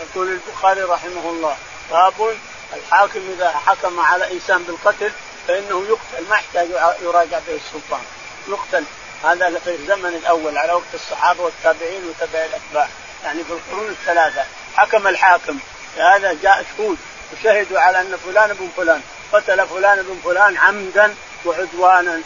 يقول 0.00 0.28
البخاري 0.28 0.82
رحمه 0.82 1.30
الله 1.30 1.56
باب 1.90 2.36
الحاكم 2.76 3.20
إذا 3.36 3.50
حكم 3.50 4.00
على 4.00 4.32
إنسان 4.32 4.62
بالقتل 4.62 5.12
فإنه 5.48 5.84
يقتل 5.88 6.28
ما 6.30 6.36
يحتاج 6.36 6.68
يراجع 7.02 7.38
به 7.48 7.56
السلطان 7.66 8.02
يقتل. 8.48 8.84
هذا 9.24 9.58
في 9.64 9.70
الزمن 9.70 10.14
الأول 10.14 10.58
على 10.58 10.72
وقت 10.72 10.94
الصحابة 10.94 11.42
والتابعين 11.42 12.02
وتبع 12.08 12.44
الأتباع 12.44 12.88
يعني 13.24 13.44
في 13.44 13.52
القرون 13.52 13.88
الثلاثة. 13.88 14.44
حكم 14.76 15.06
الحاكم 15.06 15.58
هذا 15.96 16.36
جاء 16.42 16.64
شهود 16.76 16.98
وشهدوا 17.32 17.80
على 17.80 18.00
أن 18.00 18.16
فلان 18.24 18.52
بن 18.52 18.68
فلان 18.76 19.02
قتل 19.32 19.66
فلان 19.66 20.02
بن 20.02 20.20
فلان 20.24 20.56
عمدا 20.56 21.14
وعدوانا. 21.44 22.20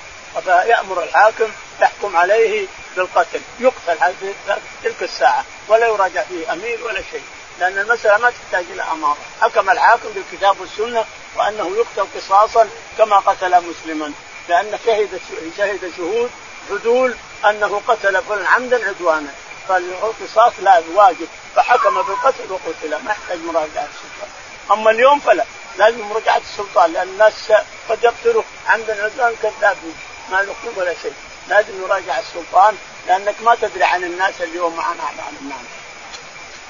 فيأمر 0.45 1.03
الحاكم 1.03 1.51
يحكم 1.81 2.17
عليه 2.17 2.67
بالقتل 2.97 3.41
يقتل 3.61 4.15
تلك 4.85 5.03
الساعة 5.03 5.45
ولا 5.69 5.87
يراجع 5.87 6.23
فيه 6.23 6.53
أمير 6.53 6.85
ولا 6.85 7.03
شيء. 7.11 7.23
لأن 7.61 7.79
المسألة 7.79 8.19
ما 8.19 8.31
تحتاج 8.31 8.65
إلى 8.73 8.83
أمارة. 8.83 9.17
حكم 9.41 9.71
الحاكم 9.71 10.09
بالكتاب 10.15 10.61
والسنة 10.61 11.05
وأنه 11.37 11.77
يقتل 11.77 12.07
قصاصا 12.15 12.69
كما 12.99 13.17
قتل 13.19 13.63
مسلما. 13.71 14.13
لأن 14.49 14.79
شهد 14.87 15.21
شهد 15.57 15.93
شهود 15.97 16.31
عدول 16.71 17.15
أنه 17.51 17.83
قتل 17.89 18.23
فلان 18.23 18.47
عمدا 18.47 18.89
عدوانا. 18.89 19.31
فالقصاص 19.69 20.53
لا 20.59 20.83
واجب. 20.95 21.29
فحكم 21.57 22.03
بالقتل 22.03 22.53
وقتل. 22.53 22.91
ما 23.05 23.11
يحتاج 23.11 23.39
مراجعة 23.39 23.89
السلطان. 23.95 24.31
أما 24.73 24.91
اليوم 24.91 25.21
فلا. 25.21 25.45
لازم 25.79 26.01
مراجعة 26.01 26.39
السلطان. 26.39 26.93
لأن 26.93 27.09
الناس 27.09 27.53
قد 27.89 28.05
يقتلوا 28.05 28.43
عمدا 28.69 29.05
عدوانا 29.05 29.37
كذابين 29.43 29.97
ما 30.31 30.37
له 30.37 30.55
ولا 30.77 30.95
شيء. 31.03 31.15
لازم 31.49 31.83
يراجع 31.83 32.19
السلطان. 32.19 32.77
لأنك 33.07 33.35
ما 33.43 33.55
تدري 33.55 33.85
عن 33.85 34.05
الناس 34.05 34.35
اليوم 34.41 34.77
معنا 34.77 35.03
عن 35.03 35.35
الناس. 35.43 35.88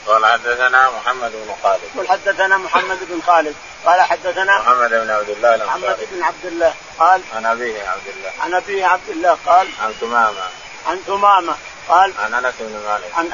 قال 0.09 0.27
حدثنا 0.27 0.90
محمد 0.90 1.33
بن 1.33 1.55
خالد. 1.62 1.81
قال 1.97 2.09
حدثنا 2.09 2.57
محمد 2.57 2.99
بن 3.11 3.21
خالد. 3.27 3.55
قال 3.85 4.01
حدثنا 4.01 4.59
محمد 4.59 4.90
بن 4.90 5.11
عبد 5.11 5.31
الله 5.31 5.66
محمد 5.66 5.99
بن 6.12 6.23
عبد 6.23 6.47
الله. 6.47 6.75
قال 6.99 7.21
عن 7.35 7.47
أبيه 7.47 7.88
عبد 7.88 8.09
الله. 8.16 8.33
عن 8.40 8.55
أبيه 8.55 8.87
عبد 8.87 9.09
الله. 9.09 9.38
قال 9.47 9.68
عن 9.83 9.92
ثمامه 10.01 10.49
عن 10.87 10.99
ثمامه 11.07 11.57
قال 11.88 12.12
عن 12.18 12.35
أنس 12.35 12.55
بن 12.61 12.81
مالك. 12.88 13.11
عن 13.14 13.27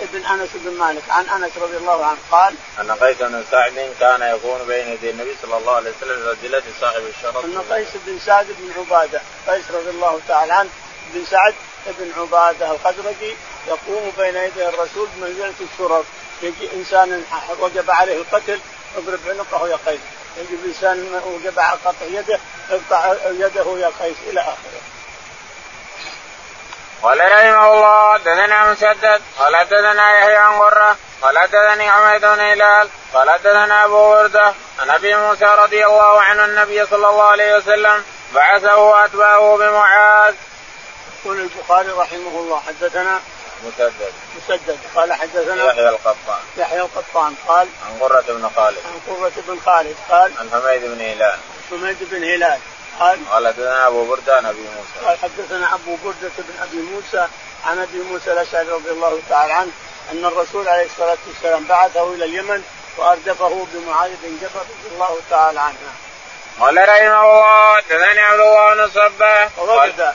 ابن 0.00 0.26
أنس 0.26 0.50
بن 0.54 0.78
مالك. 0.78 1.02
عن 1.10 1.24
أنس 1.28 1.52
رضي 1.62 1.76
الله 1.76 2.06
عنه. 2.06 2.18
قال 2.30 2.54
أن 2.80 2.90
قيس 2.92 3.16
بن 3.18 3.44
سعد 3.50 3.94
كان 4.00 4.22
يكون 4.34 4.66
بين 4.66 4.88
يدي 4.88 5.10
النبي 5.10 5.36
صلى 5.42 5.56
الله 5.56 5.76
عليه 5.76 5.90
وسلم 5.90 6.28
رجلة 6.28 6.62
صاحب 6.80 7.02
الشرف. 7.16 7.44
أن 7.44 7.62
قيس 7.70 7.88
بن 8.06 8.18
سعد 8.26 8.46
بن 8.46 8.72
عبادة 8.78 9.20
قيس 9.48 9.64
رضي 9.70 9.90
الله 9.90 10.20
تعالى 10.28 10.52
عنه 10.52 10.70
بن 11.14 11.24
سعد 11.24 11.54
بن 11.86 12.12
عبادة 12.20 12.70
الخزرجي 12.70 13.36
يقوم 13.68 14.12
بين 14.18 14.36
يدي 14.36 14.68
الرسول 14.68 15.08
بمنزلة 15.16 15.54
الشرف 15.60 16.06
يجي 16.42 16.72
إنسان 16.74 17.24
وجب 17.58 17.90
عليه 17.90 18.16
القتل 18.16 18.60
اضرب 18.96 19.20
عنقه 19.28 19.68
يا 19.68 19.78
قيس 19.86 20.00
يجي 20.38 20.56
إنسان 20.66 21.20
وجب 21.24 21.58
على 21.58 21.78
قطع 21.84 22.06
يده 22.06 22.38
اقطع 22.70 23.14
يده 23.30 23.78
يا 23.78 23.90
قيس 24.00 24.16
إلى 24.28 24.40
آخره. 24.40 24.80
قال 27.02 27.18
رحمه 27.18 27.72
الله 27.72 28.12
حدثنا 28.12 28.72
مسدد 28.72 29.22
قال 29.38 29.56
حدثنا 29.56 30.18
يحيى 30.18 30.36
عن 30.36 30.58
قره 30.58 30.96
قال 31.22 31.38
حدثني 31.38 31.90
حميد 31.90 32.20
بن 32.20 32.40
هلال 32.40 32.88
قال 33.14 33.30
حدثنا 33.30 33.84
أبو 33.84 33.96
وردة 33.96 34.54
عن 34.80 34.90
أبي 34.90 35.16
موسى 35.16 35.44
رضي 35.44 35.86
الله 35.86 36.22
عنه 36.22 36.44
النبي 36.44 36.86
صلى 36.86 37.08
الله 37.08 37.24
عليه 37.24 37.56
وسلم 37.56 38.04
بعثه 38.34 38.76
واتباعه 38.76 39.56
بمعاذ. 39.56 40.34
يقول 41.24 41.40
البخاري 41.40 41.88
رحمه 41.88 42.40
الله 42.40 42.60
حدثنا 42.60 43.20
مسدد. 43.64 44.12
مسدد. 44.36 44.78
قال 44.94 45.12
حدثنا 45.12 45.64
يحيى 45.64 45.88
القطان. 45.88 46.40
يحيى 46.56 46.80
القطان 46.80 47.34
قال 47.48 47.68
عن 47.86 47.98
قرة 48.00 48.24
بن 48.28 48.50
خالد. 48.56 48.78
عن 48.78 49.14
قرة 49.14 49.32
بن 49.48 49.60
خالد 49.66 49.96
قال 50.10 50.32
عن 50.38 50.50
حميد 50.50 50.82
بن 50.84 51.00
هلال. 51.00 51.38
حميد 51.70 51.96
بن 52.00 52.24
هلال 52.24 52.58
قال 53.00 53.18
قال 53.30 53.46
حدثنا 53.46 53.86
أبو 53.86 54.04
بردة 54.04 54.36
عن 54.36 54.46
أبي 54.46 54.60
موسى. 54.60 55.06
قال 55.06 55.18
حدثنا 55.18 55.74
أبو 55.74 55.96
بردة 56.04 56.30
بن 56.38 56.62
أبي 56.62 56.76
موسى 56.76 57.28
عن 57.64 57.78
أبي 57.78 57.98
موسى 57.98 58.32
الأشعري 58.32 58.68
رضي 58.68 58.90
الله 58.90 59.20
تعالى 59.28 59.52
عنه 59.52 59.72
أن 60.12 60.24
الرسول 60.24 60.68
عليه 60.68 60.86
الصلاة 60.86 61.18
والسلام 61.26 61.64
بعثه 61.64 62.14
إلى 62.14 62.24
اليمن 62.24 62.62
وأردفه 62.96 63.66
بمعاذ 63.72 64.10
بن 64.22 64.36
جبل 64.36 64.60
رضي 64.60 64.94
الله 64.94 65.18
تعالى 65.30 65.60
عنه. 65.60 65.76
قال 66.60 66.76
رحمه 66.76 67.22
الله 67.22 67.76
حدثني 67.76 68.20
عبد 68.20 68.40
الله 68.40 68.74
بن 68.74 68.90
قال 69.56 70.12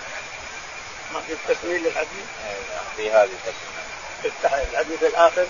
ما 1.14 1.20
في 1.28 1.36
تكميل 1.54 1.84
للحديث؟ 1.84 2.26
في 2.98 3.12
هذه 3.12 3.24
التكميل. 3.24 3.86
افتح 4.26 4.54
الحديث 4.54 5.04
الآخر. 5.04 5.46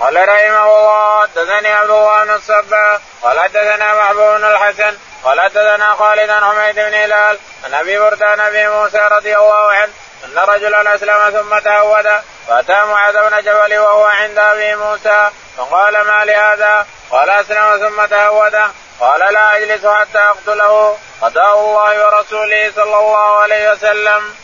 قال 0.00 0.28
رحمه 0.28 0.64
الله 0.64 1.22
حدثني 1.22 1.68
عبد 1.68 1.90
الله 1.90 2.24
بن 2.24 2.30
الصباح 2.30 3.00
قال 3.22 3.40
حدثنا 3.40 3.94
محبوب 3.94 4.38
بن 4.38 4.44
الحسن 4.44 4.96
قال 5.24 5.40
حدثنا 5.40 5.94
خالد 5.94 6.30
بن 6.30 6.44
حميد 6.44 6.74
بن 6.74 6.94
هلال 6.94 7.38
عن 7.64 7.74
أبي 7.74 7.98
برده 7.98 8.26
عن 8.26 8.40
أبي 8.40 8.68
موسى 8.68 9.08
رضي 9.10 9.36
الله 9.36 9.72
عنه 9.72 9.92
أن 10.24 10.38
رجلا 10.38 10.94
أسلم 10.94 11.30
ثم 11.30 11.58
تهود 11.58 12.22
فأتى 12.48 12.84
معاذ 12.84 13.30
بن 13.30 13.42
جبل 13.42 13.78
وهو 13.78 14.04
عند 14.04 14.38
أبي 14.38 14.76
موسى 14.76 15.30
فقال 15.56 16.00
ما 16.06 16.24
لهذا؟ 16.24 16.86
قال 17.10 17.30
أسلم 17.30 17.88
ثم 17.88 18.04
تهود 18.04 18.54
قال 19.02 19.20
لا 19.34 19.56
اجلس 19.56 19.86
حتى 19.86 20.18
أقتله 20.18 20.96
قضاء 21.20 21.60
الله 21.60 22.06
ورسوله 22.06 22.72
صلى 22.76 22.96
الله 22.98 23.38
عليه 23.38 23.72
وسلم. 23.72 24.34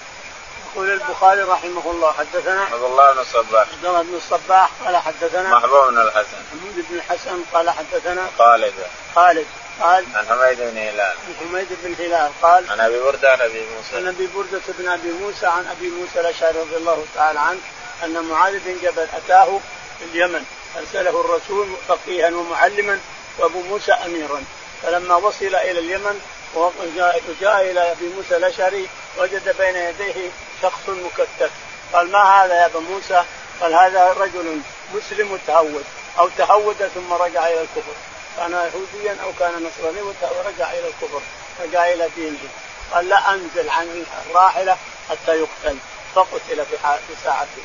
يقول 0.67 0.91
البخاري 0.91 1.43
رحمه 1.43 1.91
الله 1.91 2.13
حدثنا 2.13 2.63
عبد 2.63 2.83
الله 2.83 3.13
بن 3.13 3.19
الصباح. 3.19 3.67
عبد 3.73 3.85
الله 3.85 4.03
بن 4.03 4.15
الصباح 4.15 4.71
قال 4.85 4.97
حدثنا 4.97 5.51
محبوب 5.51 5.89
بن 5.89 6.01
الحسن. 6.01 6.39
محمود 6.53 6.85
بن 6.91 6.97
الحسن 6.97 7.45
قال 7.53 7.71
حدثنا 7.71 8.27
خالد. 8.39 8.75
خالد 9.15 9.47
قال 9.83 10.05
عن 10.15 10.27
حميد 10.27 10.59
بن 10.59 10.79
هلال. 10.79 11.01
عن 11.01 11.35
حميد 11.41 11.69
بن 11.83 11.95
هلال 12.05 12.31
قال 12.43 12.71
عن 12.71 12.81
أبي 12.81 12.99
بردة 13.01 13.33
عن 13.33 13.41
أبي 13.41 13.67
موسى. 13.77 13.97
عن 13.97 14.07
أبي 14.09 14.27
بردة 14.27 14.61
بن 14.79 14.89
أبي 14.89 15.11
موسى 15.11 15.47
عن 15.47 15.67
أبي 15.67 15.89
موسى 15.91 16.21
الأشعري 16.21 16.59
رضي 16.59 16.77
الله 16.77 17.05
تعالى 17.15 17.41
عنه 17.41 17.61
أن 18.05 18.25
معاذ 18.25 18.59
بن 18.59 18.77
جبل 18.83 19.07
أتاه 19.17 19.61
في 19.99 20.05
اليمن 20.05 20.45
أرسله 20.79 21.21
الرسول 21.21 21.69
فقيها 21.89 22.29
ومعلما 22.29 23.01
وأبو 23.39 23.63
موسى 23.63 23.93
أميرا. 23.93 24.45
فلما 24.83 25.15
وصل 25.15 25.45
إلى 25.45 25.79
اليمن 25.79 26.21
وجاء 26.55 27.71
إلى 27.71 27.93
أبي 27.93 28.09
موسى 28.09 28.37
الأشعري 28.37 28.89
وجد 29.19 29.57
بين 29.59 29.77
يديه 29.77 30.31
شخص 30.63 30.89
مكتف. 30.89 31.51
قال 31.93 32.11
ما 32.11 32.19
هذا 32.19 32.55
يا 32.55 32.67
أبا 32.67 32.81
موسى؟ 32.81 33.25
قال 33.61 33.75
هذا 33.75 34.13
رجل 34.13 34.61
مسلم 34.95 35.39
تهود 35.47 35.85
أو 36.19 36.29
تهود 36.39 36.91
ثم 36.95 37.13
رجع 37.13 37.47
إلى 37.47 37.61
الكفر. 37.61 37.93
كان 38.37 38.53
يهوديا 38.53 39.17
أو 39.25 39.33
كان 39.39 39.53
نصرانيا 39.67 40.03
ورجع 40.03 40.71
إلى 40.71 40.89
الكفر 40.89 41.21
رجع 41.61 41.87
إلى 41.87 42.09
دينه. 42.17 42.49
قال 42.93 43.09
لا 43.09 43.35
أنزل 43.35 43.71
عن 43.71 44.05
الراحلة 44.27 44.77
حتى 45.11 45.33
يقتل. 45.39 45.79
فقتل 46.15 46.67
في 46.67 47.15
ساعته. 47.25 47.63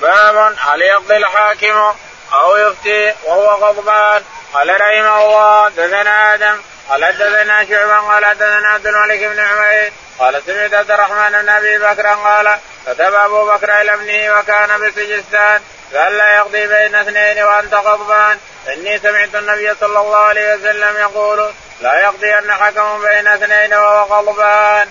باب 0.00 0.56
هل 0.58 0.82
يقضي 0.82 1.16
الحاكم 1.16 1.94
أو 2.34 2.56
يفتي 2.56 3.14
وهو 3.24 3.54
غضبان. 3.54 4.22
قال 4.54 4.80
رحمه 4.80 5.24
الله 5.24 5.68
دثنا 5.68 6.34
آدم. 6.34 6.60
قال 6.88 7.04
حدثنا 7.04 7.64
شعبا 7.64 7.98
قال 7.98 8.24
حدثنا 8.24 8.68
عبد 8.68 8.86
الملك 8.86 9.18
بن 9.18 9.40
عمير. 9.40 9.92
قال 10.18 10.42
سمعت 10.46 10.74
عبد 10.74 10.90
الرحمن 10.90 11.42
بن 11.42 11.48
أبي 11.48 11.78
بكر 11.78 12.06
قال 12.06 12.58
كتب 12.86 13.14
أبو 13.14 13.46
بكر 13.46 13.80
إلى 13.80 13.94
ابنه 13.94 14.38
وكان 14.38 14.80
بسجستان. 14.80 15.62
قال 15.94 16.18
لا 16.18 16.36
يقضي 16.36 16.66
بين 16.66 16.94
اثنين 16.94 17.44
وأنت 17.44 17.74
غضبان. 17.74 18.38
إني 18.68 18.98
سمعت 18.98 19.34
النبي 19.34 19.74
صلى 19.80 19.98
الله 20.00 20.16
عليه 20.16 20.54
وسلم 20.54 20.96
يقول 20.96 21.52
لا 21.80 22.00
يقضي 22.00 22.38
أن 22.38 22.52
حكم 22.52 23.02
بين 23.02 23.28
اثنين 23.28 23.74
وهو 23.74 24.02
غضبان. 24.02 24.88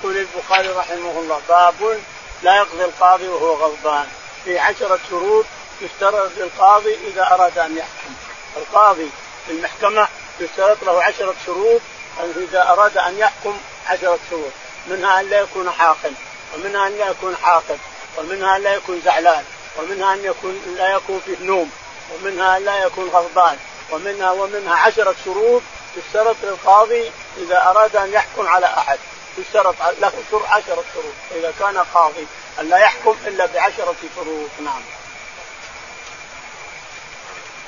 يقول 0.00 0.16
البخاري 0.16 0.68
رحمه 0.68 1.10
الله 1.20 1.40
باب 1.48 2.00
لا 2.42 2.56
يقضي 2.56 2.84
القاضي 2.84 3.28
وهو 3.28 3.54
غضبان. 3.54 4.06
في 4.44 4.58
عشرة 4.58 4.98
شروط 5.10 5.46
يشترط 5.84 6.30
للقاضي 6.36 6.94
إذا 6.94 7.22
أراد 7.22 7.58
أن 7.58 7.76
يحكم. 7.76 8.14
القاضي 8.56 9.10
في 9.46 9.52
المحكمة 9.52 10.08
يشترط 10.40 10.84
له 10.84 11.02
عشرة 11.02 11.34
شروط 11.46 11.80
إذا 12.36 12.62
أراد 12.62 12.98
أن 12.98 13.18
يحكم 13.18 13.58
عشرة 13.86 14.18
شروط. 14.30 14.52
منها 14.86 15.20
أن 15.20 15.30
لا 15.30 15.40
يكون 15.40 15.70
حاقا 15.70 16.12
ومنها 16.54 16.86
أن 16.86 16.98
لا 16.98 17.10
يكون 17.10 17.36
حاقد 17.36 17.78
ومنها 18.18 18.56
أن 18.56 18.62
لا 18.62 18.74
يكون 18.74 19.00
زعلان 19.04 19.44
ومنها 19.78 20.14
أن 20.14 20.24
يكون 20.24 20.74
لا 20.76 20.92
يكون 20.92 21.20
فيه 21.26 21.46
نوم 21.46 21.70
ومنها 22.14 22.56
أن 22.56 22.64
لا 22.64 22.84
يكون 22.84 23.08
غضبان. 23.08 23.58
ومنها 23.90 24.30
ومنها 24.30 24.74
عشرة 24.74 25.14
شروط 25.24 25.62
تشترط 25.96 26.36
للقاضي 26.42 27.10
إذا 27.36 27.62
أراد 27.62 27.96
أن 27.96 28.12
يحكم 28.12 28.46
على 28.46 28.66
أحد. 28.66 28.98
يشترط 29.38 29.74
له 30.00 30.12
عشرة 30.48 30.84
شروط 30.94 31.14
إذا 31.34 31.52
كان 31.58 31.78
قاضي 31.94 32.26
أن 32.60 32.68
لا 32.68 32.78
يحكم 32.78 33.16
إلا 33.26 33.46
بعشرة 33.46 33.94
شروط. 34.16 34.50
نعم. 34.64 34.82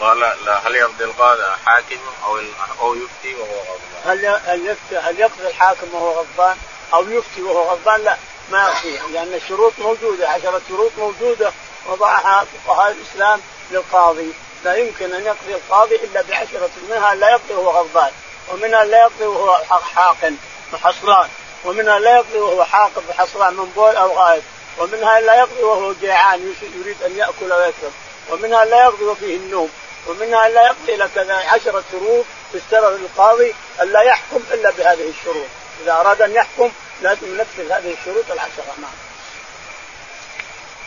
قال 0.00 0.20
لا 0.20 0.68
هل 0.68 0.74
يقضي 0.74 1.04
القاضي 1.04 1.42
حاكم 1.66 1.98
أو 2.24 2.38
أو 2.80 2.94
يفتي 2.94 3.34
وهو 3.34 3.60
غضبان؟ 3.60 4.04
هل 4.04 4.26
هل 4.26 4.66
يفتي 4.66 4.96
هل 4.98 5.20
يقضي 5.20 5.48
الحاكم 5.48 5.86
وهو 5.92 6.10
غضبان 6.10 6.56
أو 6.94 7.10
يفتي 7.10 7.42
وهو 7.42 7.70
غضبان؟ 7.70 8.04
لا 8.04 8.16
ما 8.50 8.68
يقضي 8.68 9.12
لأن 9.12 9.34
الشروط 9.34 9.72
موجودة 9.78 10.28
عشره 10.28 10.60
شروط 10.68 10.90
موجودة 10.98 11.52
وضعها 11.86 12.46
فقهاء 12.66 12.92
الإسلام 12.92 13.40
للقاضي 13.70 14.32
لا 14.64 14.76
يمكن 14.76 15.14
أن 15.14 15.24
يقضي 15.26 15.54
القاضي 15.54 15.94
إلا 15.96 16.22
بعشرة 16.22 16.70
منها 16.90 17.14
لا 17.14 17.30
يقضي 17.30 17.54
وهو 17.54 17.70
غضبان 17.70 18.10
ومنها 18.52 18.84
لا 18.84 18.98
يقضي 18.98 19.24
وهو 19.24 19.80
حاقن 19.94 20.36
وحصران 20.72 21.28
ومنها 21.64 21.98
لا 21.98 22.16
يقضي 22.16 22.38
وهو 22.38 22.64
حاقب 22.64 23.02
وحصران 23.08 23.54
من 23.54 23.72
بول 23.76 23.96
أو 23.96 24.18
غائب 24.18 24.42
ومنها 24.78 25.20
لا 25.20 25.34
يقضي 25.34 25.62
وهو 25.62 25.92
جيعان 25.92 26.54
يريد 26.80 27.02
أن 27.02 27.16
يأكل 27.16 27.52
ويشرب 27.52 27.92
ومنها 28.30 28.64
لا 28.64 28.84
يقضي 28.84 29.04
وفيه 29.04 29.36
النوم 29.36 29.70
ومنها 30.06 30.48
لا 30.48 30.62
يقضي 30.66 30.94
الا 30.94 31.08
كذا 31.14 31.34
عشرة 31.34 31.84
شروط 31.92 32.24
اشترط 32.54 32.92
القاضي 32.92 33.54
أن 33.82 33.92
لا 33.92 34.00
يحكم 34.00 34.40
إلا 34.52 34.70
بهذه 34.70 35.08
الشروط. 35.08 35.46
إذا 35.82 35.92
أراد 35.92 36.22
أن 36.22 36.32
يحكم 36.32 36.72
لازم 37.02 37.38
ينفذ 37.38 37.72
هذه 37.72 37.96
الشروط 38.00 38.30
العشره 38.30 38.74
نعم. 38.82 38.90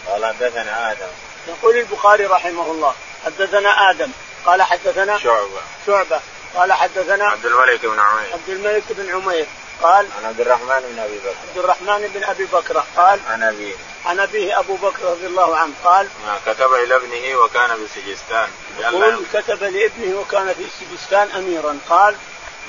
قال 0.07 0.25
حدثنا 0.25 0.91
آدم. 0.91 1.07
يقول 1.47 1.77
البخاري 1.77 2.25
رحمه 2.25 2.71
الله 2.71 2.95
حدثنا 3.25 3.89
آدم. 3.89 4.11
قال 4.45 4.61
حدثنا 4.61 5.17
شعبة. 5.17 5.61
شعبة. 5.87 6.19
قال 6.55 6.73
حدثنا 6.73 7.27
عبد 7.27 7.45
الملك 7.45 7.85
بن 7.85 7.99
عمير. 7.99 8.33
عبد 8.33 8.49
الملك 8.49 8.83
بن 8.89 9.15
عمير. 9.15 9.45
قال 9.81 10.07
عن 10.17 10.25
عبد 10.25 10.41
الرحمن 10.41 10.79
بن 10.79 10.99
أبي 10.99 11.17
بكر. 11.17 11.35
عبد 11.49 11.57
الرحمن 11.57 12.11
بن 12.15 12.23
أبي 12.23 12.45
بكر. 12.45 12.83
قال 12.97 13.19
عن 13.29 13.43
أبيه. 13.43 13.75
عن 14.05 14.19
أبيه 14.19 14.59
أبو 14.59 14.75
بكر 14.75 15.03
رضي 15.03 15.27
الله 15.27 15.57
عنه 15.57 15.73
قال 15.83 16.07
كتب 16.45 16.73
إلى 16.73 16.95
ابنه 16.95 17.35
وكان 17.35 17.83
بسجستان 17.83 18.49
يقول 18.79 19.25
كتب 19.33 19.63
لابنه 19.63 20.19
وكان 20.19 20.53
في 20.53 20.65
سجستان 20.79 21.31
أميرا. 21.31 21.79
قال 21.89 22.15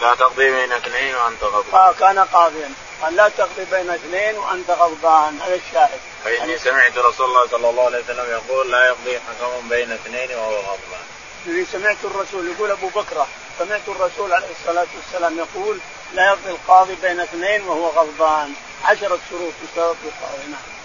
لا 0.01 0.15
تقضي 0.15 0.51
بين 0.51 0.73
اثنين 0.73 1.15
وأنت 1.15 1.45
غضبان. 1.45 1.81
آه 1.81 1.93
كان 1.93 2.19
قاضيا. 2.19 2.71
قال 3.03 3.17
لا 3.17 3.29
تقضي 3.29 3.65
بين 3.71 3.91
اثنين 3.91 4.39
وأنت 4.39 4.71
غضبان. 4.71 5.41
هذا 5.41 5.55
الشاهد. 5.55 6.01
فإني 6.25 6.59
سمعت 6.59 6.99
رسول 6.99 7.27
الله 7.27 7.47
صلى 7.49 7.71
الله 7.71 7.85
عليه 7.85 7.99
وسلم 7.99 8.31
يقول 8.31 8.71
لا 8.71 8.87
يقضي 8.87 9.19
حكم 9.19 9.69
بين 9.69 9.93
اثنين 9.93 10.31
وهو 10.31 10.57
غضبان. 10.57 11.05
الذي 11.47 11.67
سمعت 11.73 11.97
الرسول 12.05 12.49
يقول 12.49 12.71
أبو 12.71 12.89
بكر 12.89 13.27
سمعت 13.59 13.89
الرسول 13.89 14.33
عليه 14.33 14.51
الصلاة 14.61 14.87
والسلام 14.97 15.39
يقول 15.39 15.79
لا 16.15 16.27
يقضي 16.27 16.51
القاضي 16.51 16.95
بين 17.03 17.21
اثنين 17.21 17.63
وهو 17.63 17.89
غضبان. 17.89 18.55
عشرة 18.85 19.19
شروط 19.31 19.53
يشترط 19.65 19.97
القاضي 20.05 20.47
نعم. 20.51 20.80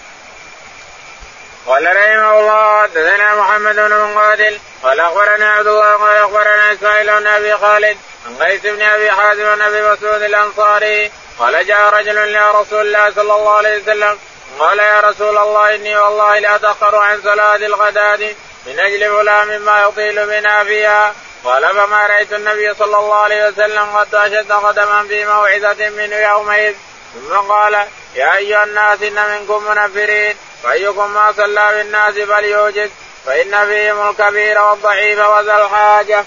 قال 1.68 1.96
رحمه 1.98 2.40
الله 2.40 2.82
حدثنا 2.82 3.36
محمد 3.36 3.76
بن 3.76 4.00
مقاتل 4.00 4.60
قال 4.84 5.00
أخبرنا 5.00 5.52
عبد 5.52 5.68
الله 5.68 5.96
قال 5.96 6.16
أخبرنا 6.18 6.74
إسماعيل 6.74 7.20
بن 7.20 7.28
أبي 7.28 7.58
خالد 7.58 7.98
عن 8.26 8.44
قيس 8.44 8.62
بن 8.62 8.82
أبي 8.82 9.12
حازم 9.12 9.56
بن 9.56 9.62
أبي 9.62 9.82
مسعود 9.82 10.22
الأنصاري 10.22 11.12
قال 11.40 11.68
جاء 11.68 11.90
رجل 11.90 12.18
إلى 12.18 12.52
رسول 12.54 12.82
الله 12.82 13.12
صلى 13.12 13.36
الله 13.36 13.58
عليه 13.58 13.82
وسلم 13.82 14.20
قال 14.60 14.80
يا 14.80 15.00
رسول 15.00 15.38
الله 15.38 15.76
إني 15.76 15.98
والله 15.98 16.40
لا 16.40 16.56
أتأخر 16.56 16.96
عن 16.96 17.22
صلاة 17.22 17.56
الغداة 17.56 18.36
من 18.66 18.80
أجل 18.80 19.18
فلان 19.18 19.48
مما 19.48 19.82
يطيل 19.82 20.26
بنا 20.26 20.64
فيها. 20.64 21.14
قال 21.44 21.64
فما 21.76 22.08
رأيت 22.08 22.34
النبي 22.34 22.74
صلى 22.74 22.98
الله 22.98 23.16
عليه 23.16 23.48
وسلم 23.48 23.96
قد 23.96 24.16
أشد 24.16 24.52
قدما 24.52 25.06
في 25.08 25.26
موعظة 25.26 25.90
منه 25.90 26.16
يومئذ. 26.16 26.74
ثم 27.14 27.36
قال 27.36 27.74
يا 28.16 28.36
أيها 28.36 28.64
الناس 28.64 29.02
إن 29.02 29.40
منكم 29.40 29.64
منفرين. 29.64 30.38
فايكم 30.66 31.14
ما 31.14 31.32
صلى 31.32 31.72
بالناس 31.74 32.14
فليوجد 32.14 32.92
فإن 33.26 33.66
فيهم 33.66 34.10
الكبير 34.10 34.62
والضعيف 34.62 35.20
وذا 35.20 35.56
الحاجة. 35.56 36.26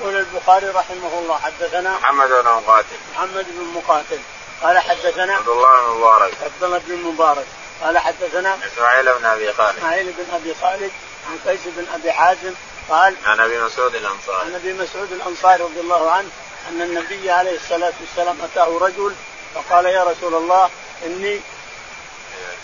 يقول 0.00 0.16
البخاري 0.16 0.66
رحمه 0.66 1.18
الله 1.18 1.38
حدثنا 1.38 1.90
محمد 1.98 2.28
بن 2.28 2.44
مقاتل. 2.44 2.96
محمد 3.14 3.46
بن 3.50 3.64
مقاتل. 3.74 4.18
قال 4.62 4.78
حدثنا 4.78 5.34
عبد 5.34 5.48
الله 5.48 5.82
بن 5.82 5.98
مبارك. 5.98 6.32
عبد 6.44 6.62
الله 6.62 6.80
بن 6.86 6.96
مبارك. 6.96 7.46
قال 7.82 7.98
حدثنا 7.98 8.58
إسماعيل 8.74 9.12
بن 9.12 9.24
أبي 9.24 9.52
خالد. 9.52 9.78
إسماعيل 9.78 10.06
بن 10.06 10.34
أبي 10.34 10.54
خالد 10.62 10.90
عن 11.30 11.38
قيس 11.46 11.60
بن 11.66 11.86
أبي 11.94 12.12
حازم 12.12 12.54
قال 12.90 13.14
عن 13.26 13.40
أبي 13.40 13.58
مسعود 13.58 13.94
الأنصاري. 13.94 14.38
عن 14.46 14.54
أبي 14.54 14.72
مسعود 14.72 15.12
الأنصاري 15.12 15.62
رضي 15.62 15.80
الله 15.80 16.10
عنه 16.10 16.28
أن 16.70 16.82
النبي 16.82 17.30
عليه 17.30 17.56
الصلاة 17.56 17.92
والسلام 18.00 18.36
أتاه 18.42 18.78
رجل 18.80 19.14
فقال 19.54 19.86
يا 19.86 20.04
رسول 20.04 20.34
الله 20.34 20.70
إني 21.06 21.40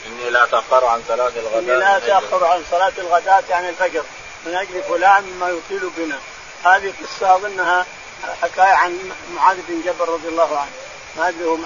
إني 0.07 0.31
لا 0.31 0.45
أتأخر 0.45 0.85
عن 0.85 1.03
صلاة 1.09 1.33
الغداء 1.37 1.59
إني 1.59 1.77
لا 1.77 1.97
أتأخر 1.97 2.45
عن 2.45 2.65
صلاة 2.71 2.93
الغداة 2.99 3.43
يعني 3.51 3.69
الفجر. 3.69 4.03
من 4.47 4.55
أجل 4.55 4.83
فلان 4.83 5.23
مما 5.23 5.49
يطيل 5.49 5.91
بنا. 5.97 6.19
هذه 6.65 6.93
قصة 7.03 7.35
أظنها 7.35 7.87
حكاية 8.43 8.73
عن 8.73 9.11
معاذ 9.35 9.57
بن 9.69 9.83
جبل 9.83 10.09
رضي 10.09 10.29
الله 10.29 10.59
عنه. 10.59 10.71
ما 11.17 11.29
أدري 11.29 11.59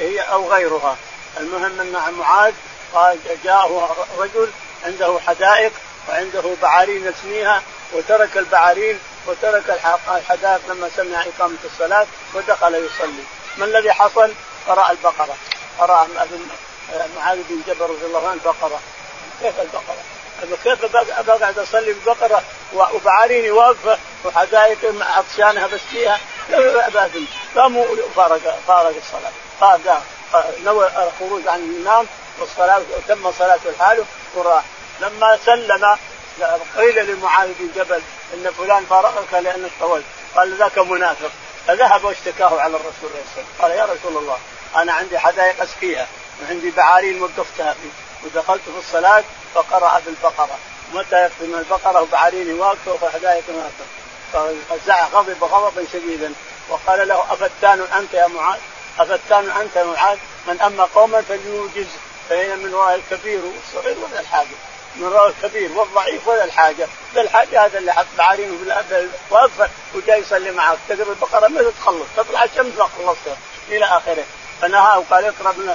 هي 0.00 0.20
أو 0.20 0.52
غيرها. 0.52 0.96
المهم 1.40 1.80
أن 1.80 2.14
معاذ 2.18 2.54
قال 2.94 3.18
جاءه 3.44 4.06
رجل 4.18 4.50
عنده 4.84 5.18
حدائق 5.26 5.72
وعنده 6.08 6.42
بعارين 6.62 7.06
يسميها 7.06 7.62
وترك 7.92 8.36
البعارين 8.36 8.98
وترك 9.26 9.80
الحدائق 10.08 10.60
لما 10.68 10.90
سمع 10.96 11.22
إقامة 11.22 11.56
الصلاة 11.64 12.06
ودخل 12.34 12.74
يصلي. 12.74 13.24
ما 13.56 13.64
الذي 13.64 13.92
حصل؟ 13.92 14.32
قرأ 14.68 14.90
البقرة. 14.90 15.36
قرأ 15.78 16.06
معاذ 17.16 17.38
بن 17.48 17.62
جبل 17.66 17.80
رضي 17.80 18.06
الله 18.06 18.28
عنه 18.28 18.32
البقرة 18.32 18.80
كيف 19.42 19.60
البقرة؟ 19.60 19.96
كيف 20.64 20.96
بقعد 21.26 21.58
أصلي 21.58 21.92
بالبقره 21.92 22.42
وبعاريني 22.74 23.50
واقفة 23.50 23.98
وحدائق 24.24 24.78
عطشانها 25.00 25.66
بسقيها 25.66 26.20
قاموا 27.56 27.86
فارق 28.16 28.58
فارق 28.68 28.94
الصلاة. 28.96 29.32
قال 29.60 29.80
نوى 30.64 30.86
الخروج 30.86 31.48
عن 31.48 31.60
الإمام 31.60 32.06
والصلاه 32.38 32.82
وتم 32.96 33.32
صلاته 33.32 33.70
لحاله 33.70 34.04
وراح. 34.34 34.64
لما 35.00 35.38
سلم 35.44 35.96
قيل 36.76 37.10
لمعاذ 37.10 37.48
بن 37.58 37.70
جبل 37.76 38.02
إن 38.34 38.50
فلان 38.58 38.84
فارقك 38.84 39.34
لانك 39.34 39.70
طولت 39.80 40.04
قال 40.36 40.58
ذاك 40.58 40.78
منافق. 40.78 41.30
فذهب 41.66 42.04
واشتكاه 42.04 42.60
على 42.60 42.76
الرسول 42.76 42.92
صلى 43.02 43.08
الله 43.10 43.20
عليه 43.20 43.42
وسلم. 43.42 43.46
قال 43.62 43.70
يا 43.70 43.84
رسول 43.84 44.22
الله 44.22 44.38
أنا 44.76 44.92
عندي 44.92 45.18
حدائق 45.18 45.62
أسقيها. 45.62 46.06
وعندي 46.42 46.70
بعارين 46.70 47.22
وقفتها 47.22 47.72
فيه 47.72 47.90
ودخلت 48.24 48.62
في 48.62 48.78
الصلاة 48.78 49.24
فقرأ 49.54 50.00
بالبقرة. 50.06 50.58
متى 50.94 51.26
يختم 51.26 51.54
البقرة 51.54 52.02
وبعارين 52.02 52.60
واقفه 52.60 52.98
وحدائق 53.02 53.44
فزع 54.70 55.06
غضب 55.06 55.44
غضبا 55.44 55.84
شديدا. 55.92 56.32
وقال 56.68 57.08
له 57.08 57.32
أفتان 57.32 57.80
أنت 57.80 58.14
يا 58.14 58.26
معاذ؟ 58.26 58.58
أفتان 58.98 59.50
أنت 59.50 59.76
يا 59.76 59.84
معاذ؟ 59.84 60.18
من 60.46 60.60
أما 60.60 60.84
قوما 60.84 61.22
فليوجز. 61.22 61.86
فإن 62.28 62.58
من 62.58 62.74
وراء 62.74 62.94
الكبير 62.94 63.40
والصغير 63.44 63.96
ولا 63.98 64.20
الحاجة. 64.20 64.56
من 64.96 65.04
وراء 65.04 65.28
الكبير 65.28 65.72
والضعيف 65.72 66.28
ولا 66.28 66.44
الحاجة. 66.44 66.88
ذا 67.14 67.20
الحاجة 67.20 67.66
هذا 67.66 67.78
اللي 67.78 67.92
حط 67.92 68.06
بعارينه 68.18 68.56
واقفة 69.30 69.68
وجاي 69.94 70.20
يصلي 70.20 70.50
معك 70.50 70.78
تقرأ 70.88 71.10
البقرة 71.12 71.48
ما 71.48 71.70
تخلص؟ 71.80 72.06
تطلع 72.16 72.44
الشمس 72.44 72.78
ما 72.78 72.84
خلصتها 72.84 73.36
إلى 73.68 73.84
آخره. 73.84 74.24
فنهاه 74.62 74.98
وقال 74.98 75.24
اقرأ 75.24 75.52
من 75.52 75.74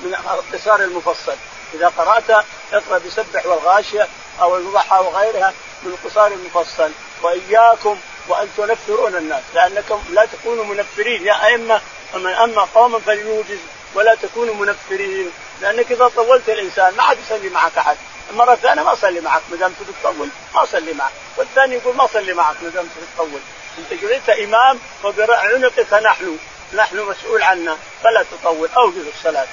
من 0.00 0.14
قصار 0.52 0.80
المفصل. 0.80 1.36
إذا 1.74 1.88
قرأت 1.88 2.44
اقرأ 2.72 2.98
بسبح 2.98 3.46
والغاشية 3.46 4.08
أو 4.40 4.56
الضحى 4.56 4.98
وغيرها 4.98 5.52
من 5.82 5.92
القصار 5.92 6.32
المفصل. 6.32 6.90
وإياكم 7.22 7.98
وأن 8.28 8.48
تنفرون 8.56 9.16
الناس. 9.16 9.42
لأنكم 9.54 10.02
لا 10.10 10.26
تكونوا 10.26 10.64
منفرين. 10.64 11.26
يا 11.26 11.46
أئمة 11.46 11.80
فمن 12.12 12.32
أما 12.32 12.62
قوما 12.74 12.98
فليوجز 12.98 13.58
ولا 13.94 14.14
تكونوا 14.14 14.54
منفرين. 14.54 15.30
لأنك 15.60 15.92
إذا 15.92 16.08
طولت 16.08 16.48
الإنسان 16.48 16.94
ما 16.96 17.02
عاد 17.02 17.18
يصلي 17.18 17.48
معك 17.48 17.78
أحد. 17.78 17.96
المره 18.30 18.52
الثانية 18.52 18.82
ما 18.82 18.92
اصلي 18.92 19.20
معك. 19.20 19.42
ما 19.50 19.56
دام 19.56 19.72
تطول 20.02 20.28
ما 20.54 20.62
اصلي 20.62 20.92
معك. 20.92 21.12
والثاني 21.36 21.74
يقول 21.74 21.96
ما 21.96 22.04
اصلي 22.04 22.34
معك 22.34 22.56
ما 22.62 22.68
دام 22.68 22.88
تطول. 23.16 23.40
انت 23.78 24.02
جعلت 24.02 24.28
إمام 24.28 24.78
وبعنقك 25.04 25.92
نحن 25.92 26.38
نحن 26.72 26.96
مسؤول 26.96 27.42
عنا 27.42 27.78
فلا 28.02 28.24
تطول 28.32 28.68
اوجز 28.76 29.06
الصلاة. 29.06 29.46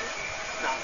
نعم. 0.63 0.77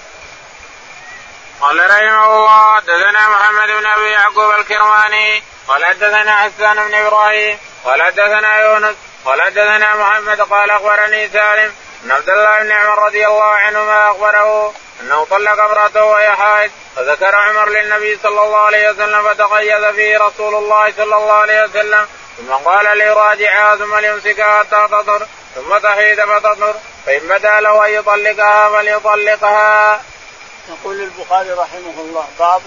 قال 1.61 1.79
رحمه 1.79 2.25
الله 2.25 2.75
حدثنا 2.75 3.29
محمد 3.29 3.67
بن 3.67 3.85
أبي 3.85 4.11
يعقوب 4.11 4.51
الكرماني 4.59 5.43
قال 5.67 5.85
حدثنا 5.85 6.37
حسان 6.37 6.87
بن 6.87 6.95
إبراهيم 6.95 7.57
قال 7.85 8.01
حدثنا 8.01 8.59
يونس 8.59 8.95
قال 9.25 9.41
حدثنا 9.41 9.95
محمد 9.95 10.41
قال 10.41 10.69
أخبرني 10.69 11.29
سالم 11.29 11.73
أن 12.05 12.11
عبد 12.11 12.29
الله 12.29 12.63
بن 12.63 12.71
عمر 12.71 13.05
رضي 13.05 13.27
الله 13.27 13.43
عنهما 13.43 14.11
أخبره 14.11 14.73
أنه 15.01 15.25
طلق 15.25 15.63
امرأته 15.63 16.03
وهي 16.03 16.35
حائض 16.35 16.71
فذكر 16.95 17.35
عمر 17.35 17.69
للنبي 17.69 18.19
صلى 18.23 18.41
الله 18.41 18.57
عليه 18.57 18.89
وسلم 18.89 19.23
فتقيد 19.23 19.91
فيه 19.91 20.17
رسول 20.17 20.55
الله 20.55 20.93
صلى 20.97 21.15
الله 21.15 21.33
عليه 21.33 21.63
وسلم 21.63 22.07
ثم 22.37 22.53
قال 22.53 22.97
ليراجعها 22.97 23.75
ثم 23.75 23.95
ليمسكها 23.95 24.59
حتى 24.59 24.87
تطهر. 24.91 25.27
ثم 25.55 25.77
تحيد 25.77 26.21
فتطهر 26.21 26.75
فإن 27.05 27.19
بدا 27.19 27.59
له 27.59 27.85
أن 27.85 27.93
يطلقها 27.93 28.69
فليطلقها. 28.69 30.01
يقول 30.69 31.01
البخاري 31.01 31.51
رحمه 31.51 31.93
الله 31.97 32.27
باب 32.39 32.61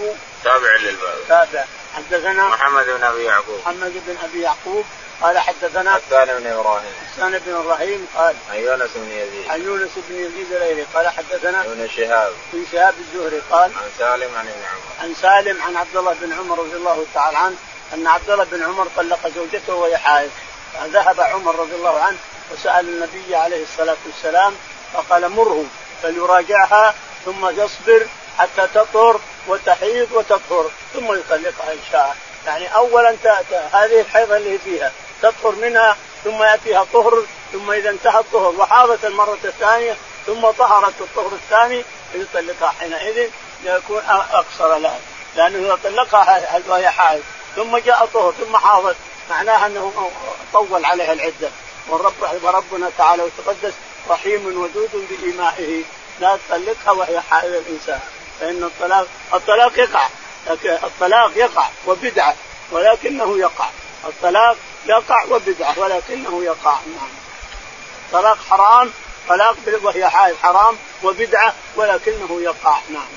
تابع 0.45 0.77
للباب. 0.77 1.19
تابع. 1.29 1.65
حدثنا 1.97 2.49
محمد 2.49 2.87
بن 2.87 3.05
أبي 3.05 3.25
يعقوب. 3.25 3.61
محمد 3.65 4.03
بن 4.07 4.17
أبي 4.25 4.43
يعقوب 4.43 4.85
قال 5.23 5.39
حدثنا 5.39 6.01
حسان 6.07 6.39
بن 6.39 6.47
إبراهيم. 6.47 6.93
حسان 7.13 7.39
بن 7.47 7.55
إبراهيم 7.55 8.09
قال 8.17 8.35
عن 8.51 8.59
يونس 8.59 8.91
بن 8.95 9.11
يزيد. 9.11 9.51
عن 9.51 9.63
يونس 9.63 9.91
بن 9.97 10.15
يزيد 10.15 10.53
الأيلي 10.53 10.87
قال 10.95 11.09
حدثنا 11.09 11.61
ابن 11.61 11.89
شهاب. 11.97 12.33
بن 12.53 12.65
شهاب 12.73 12.95
الزهري 12.99 13.43
قال 13.51 13.71
عن 13.77 13.91
سالم 13.99 14.31
عن 14.37 14.49
ابن 14.49 14.63
عمر. 14.73 15.03
عن 15.03 15.15
سالم 15.15 15.63
عن 15.63 15.77
عبد 15.77 15.97
الله 15.97 16.17
بن 16.21 16.33
عمر 16.33 16.59
رضي 16.59 16.77
الله 16.77 17.07
تعالى 17.15 17.39
عنه 17.39 17.57
أن 17.95 18.07
عبد 18.07 18.31
الله 18.31 18.45
بن 18.45 18.63
عمر 18.63 18.87
طلق 18.97 19.29
زوجته 19.29 19.75
وهي 19.75 19.97
حائض. 19.97 20.31
فذهب 20.75 21.21
عمر 21.21 21.57
رضي 21.57 21.75
الله 21.75 22.01
عنه 22.01 22.19
وسأل 22.53 22.89
النبي 22.89 23.37
عليه 23.37 23.63
الصلاة 23.63 23.97
والسلام 24.07 24.55
فقال 24.95 25.29
مره 25.29 25.65
فليراجعها 26.03 26.95
ثم 27.25 27.49
يصبر 27.49 28.07
حتى 28.39 28.69
تطهر 28.75 29.21
وتحيض 29.49 30.13
وتطهر 30.13 30.71
ثم 30.95 31.13
يطلقها 31.15 31.73
إن 31.73 31.81
شاء. 31.93 32.17
يعني 32.47 32.75
اولا 32.75 33.17
هذه 33.73 34.01
الحيضه 34.01 34.37
اللي 34.37 34.59
فيها 34.59 34.93
تطهر 35.23 35.55
منها 35.55 35.97
ثم 36.25 36.43
يأتيها 36.43 36.87
طهر 36.93 37.23
ثم 37.53 37.71
إذا 37.71 37.91
انتهى 37.91 38.21
الطهر 38.21 38.55
وحاضت 38.59 39.05
المرة 39.05 39.39
الثانية 39.45 39.97
ثم 40.27 40.51
طهرت 40.51 41.01
الطهر 41.01 41.33
الثاني 41.33 41.85
يطلقها 42.15 42.75
حينئذ 42.81 43.31
يكون 43.65 44.03
أقصر 44.09 44.79
لها. 44.79 44.99
لأنه 45.37 45.59
إذا 45.59 45.79
طلقها 45.85 46.61
وهي 46.69 46.91
حائض 46.91 47.23
ثم 47.57 47.77
جاء 47.77 48.07
طهر 48.07 48.33
ثم 48.33 48.57
حاضت 48.57 48.97
معناها 49.31 49.67
أنه 49.67 50.11
طول 50.53 50.85
عليها 50.85 51.13
العدة. 51.13 51.51
والرب 51.89 52.43
وربنا 52.43 52.91
تعالى 52.99 53.23
وتقدس 53.23 53.73
رحيم 54.11 54.47
ودود 54.47 55.07
بإيمائه. 55.11 55.83
لا 56.21 56.39
تطلقها 56.49 56.93
وهي 56.93 57.21
حائض 57.21 57.53
الإنسان. 57.53 58.01
فإن 58.41 58.65
الطلاق 58.65 59.07
الطلاق 59.35 59.79
يقع. 59.79 60.09
الطلاق 60.67 61.33
يقع 61.37 61.69
وبدعة. 61.87 62.35
ولكنه 62.71 63.39
يقع. 63.39 63.69
الطلاق 64.05 64.57
يقع 64.87 65.25
وبدعة. 65.31 65.79
ولكنه 65.79 66.45
يقع. 66.45 66.75
نعم. 66.75 67.11
طلاق 68.13 68.39
حرام. 68.51 68.93
طلاق 69.29 69.57
وهي 69.83 70.09
حائض 70.09 70.37
حرام 70.43 70.77
وبدعة. 71.03 71.55
ولكنه 71.77 72.41
يقع. 72.43 72.79
نعم. 72.89 73.09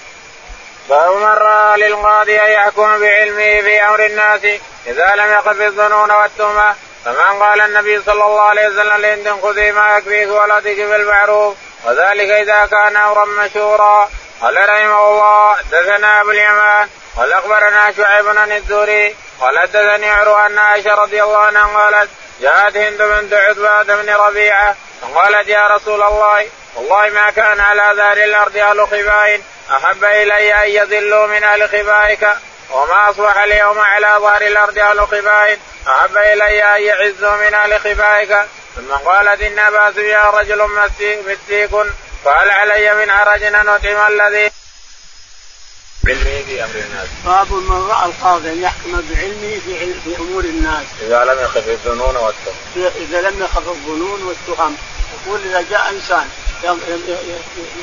من 0.90 1.26
راى 1.26 1.80
للقاضي 1.80 2.42
أن 2.42 2.52
يحكم 2.52 3.00
بعلمه 3.00 3.62
في 3.62 3.82
أمر 3.82 4.06
الناس 4.06 4.42
إذا 4.88 5.16
لم 5.16 5.32
يقف 5.32 5.62
الظنون 5.62 6.12
والتهمة. 6.12 6.76
فمن 7.06 7.44
قال 7.44 7.62
النبي 7.62 8.02
صلى 8.02 8.26
الله 8.26 8.42
عليه 8.42 8.68
وسلم 8.68 9.02
لهند 9.02 9.42
خذي 9.44 9.72
ما 9.72 9.98
يكفيك 9.98 10.30
ولا 10.30 10.60
تجب 10.60 10.90
بالمعروف 10.90 11.56
وذلك 11.86 12.30
إذا 12.30 12.66
كان 12.66 12.98
أمرا 12.98 13.26
مشهورا. 13.26 14.10
قال 14.42 14.70
رحمه 14.70 15.10
الله 15.10 15.56
حدثنا 15.56 16.22
أبو 16.22 16.32
اليمان 16.32 16.90
قال 17.18 17.34
أخبرنا 17.34 17.94
شعيب 17.98 18.26
بن 18.26 18.52
الزهري 18.52 19.16
قال 19.42 19.60
حدثني 19.60 20.10
عروة 20.10 20.46
ان 20.46 20.58
عائشة 20.58 20.94
رضي 20.94 21.24
الله 21.24 21.38
عنها 21.38 21.66
قالت 21.66 22.10
جاءت 22.42 22.78
هند 22.78 23.02
بنت 23.02 23.34
عتبة 23.34 23.84
بن 23.84 24.10
ربيعة 24.10 24.76
فقالت 25.02 25.48
يا 25.48 25.68
رسول 25.68 26.04
الله 26.04 26.46
والله 26.76 27.10
ما 27.10 27.30
كان 27.30 27.60
على 27.60 27.94
ذار 27.98 28.18
الأرض 28.18 28.58
أهل 28.58 28.88
خباء 28.88 29.42
أحب 29.72 30.04
إلي 30.04 30.54
أن 30.54 30.70
يذلوا 30.70 31.28
من 31.28 31.44
أهل 31.44 31.70
خبائك. 31.70 32.28
وما 32.70 33.10
اصبح 33.10 33.38
اليوم 33.38 33.80
على 33.80 34.18
ظهر 34.22 34.42
الأرض 34.42 34.80
أهل 34.80 35.08
خباء 35.08 35.60
أحب 35.88 36.18
إلي 36.18 36.64
أن 36.76 36.82
يعزوا 36.82 37.36
من 37.36 37.54
أهل 37.54 37.80
خبائك 37.80 38.46
ثم 38.76 38.92
قالت 38.92 39.42
إن 39.42 39.60
أبا 39.60 39.92
سفيان 39.92 40.26
رجل 40.26 40.68
مسيك 40.68 41.70
فهل 42.26 42.50
علي 42.50 42.96
من 42.96 43.12
حرج 43.12 43.44
أن 43.44 43.56
أطعم 43.56 44.12
الذي 44.12 44.52
بعلمه 46.04 46.44
في 46.46 46.64
أمر 46.64 46.76
الناس. 46.76 47.08
باب 47.26 47.52
من 47.52 47.88
رأى 47.90 48.06
القاضي 48.06 48.50
أن 48.50 48.62
يحكم 48.62 48.92
بعلمه 48.92 49.60
في 49.66 49.94
في 50.04 50.18
أمور 50.20 50.44
الناس. 50.44 50.86
إذا 51.02 51.26
لم 51.26 51.44
يخف 51.44 51.68
الظنون 51.68 52.16
والتهم. 52.16 52.56
إذا 52.76 53.22
لم 53.22 53.44
يخف 53.44 53.68
الظنون 53.68 54.24
والتهم، 54.24 54.78
يقول 55.14 55.40
إذا 55.46 55.66
جاء 55.70 55.90
إنسان 55.90 56.30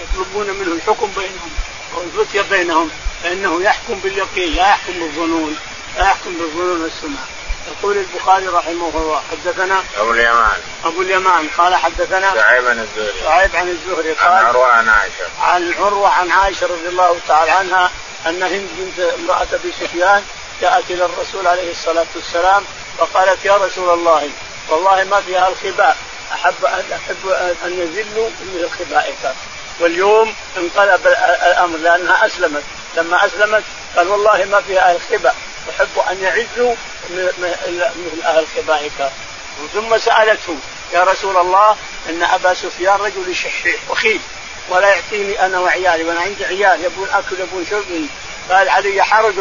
يطلبون 0.03 0.47
منه 0.47 0.73
الحكم 0.73 1.13
بينهم 1.17 1.51
أو 1.95 2.03
الفتيا 2.03 2.43
بينهم 2.43 2.91
فإنه 3.23 3.63
يحكم 3.63 3.95
باليقين 3.95 4.55
لا 4.55 4.69
يحكم 4.69 4.93
بالظنون 4.93 5.57
لا 5.97 6.03
يحكم 6.03 6.35
بالظنون 6.35 6.83
والسمع. 6.83 7.21
يقول 7.69 7.97
البخاري 7.97 8.49
رحمه 8.49 8.91
الله 8.95 9.23
حدثنا 9.31 9.83
أبو 9.97 10.11
اليمان. 10.11 10.61
أبو 10.85 11.03
اليمان 11.03 11.49
قال 11.59 11.75
حدثنا 11.75 12.35
شعيب 12.35 12.67
عن 12.67 12.79
الزهري. 12.79 13.21
شعيب 13.23 13.57
عن 13.57 13.69
الزهري 13.69 14.13
قال 14.13 14.33
عن 14.33 14.45
عروة 14.45 14.67
عن 14.67 14.89
عائشة. 14.89 15.25
عن 15.41 15.75
عروة 15.79 16.09
عن 16.09 16.31
عائشة 16.31 16.67
رضي 16.67 16.89
الله 16.89 17.17
تعالى 17.29 17.51
عنها 17.51 17.91
أن 18.27 18.43
هند 18.43 18.69
بنت 18.79 19.01
امرأة 19.01 19.47
أبي 19.53 19.73
سفيان 19.81 20.25
جاءت 20.61 20.91
إلى 20.91 21.05
الرسول 21.05 21.47
عليه 21.47 21.71
الصلاة 21.71 22.07
والسلام 22.15 22.65
فقالت 22.99 23.45
يا 23.45 23.57
رسول 23.57 23.91
الله 23.91 24.31
والله 24.69 25.05
ما 25.05 25.21
فيها 25.21 25.49
الخباء 25.49 25.97
أحب 26.33 26.65
ان 26.65 26.85
أحب 26.93 27.29
أن 27.65 27.73
يذلوا 27.73 28.31
من 28.41 28.71
خبائك 28.79 29.35
واليوم 29.81 30.35
انقلب 30.57 31.07
الأمر 31.47 31.77
لأنها 31.79 32.27
أسلمت. 32.27 32.63
لما 32.97 33.27
أسلمت 33.27 33.63
قال 33.97 34.09
والله 34.09 34.45
ما 34.45 34.61
فيها 34.61 34.93
الخباء 34.93 35.37
أحب 35.71 35.99
أن 36.11 36.23
يعزوا 36.23 36.75
مثل 37.11 37.83
أهل 38.25 38.47
خبائك. 38.57 39.11
ثم 39.75 39.99
سألته 39.99 40.57
يا 40.93 41.05
رسول 41.05 41.37
الله 41.37 41.77
إن 42.09 42.23
أبا 42.23 42.55
سفيان 42.55 43.01
رجل 43.01 43.35
شحيح 43.35 43.81
وخيل 43.89 44.21
ولا 44.69 44.95
يعطيني 44.95 45.47
أنا 45.47 45.59
وعيالي 45.59 46.05
وأنا 46.05 46.21
عندي 46.21 46.45
عيال 46.45 46.85
يبون 46.85 47.09
أكل 47.13 47.41
يبون 47.41 47.67
شرب. 47.71 48.07
قال 48.51 48.69
علي 48.69 49.03
حرج 49.03 49.39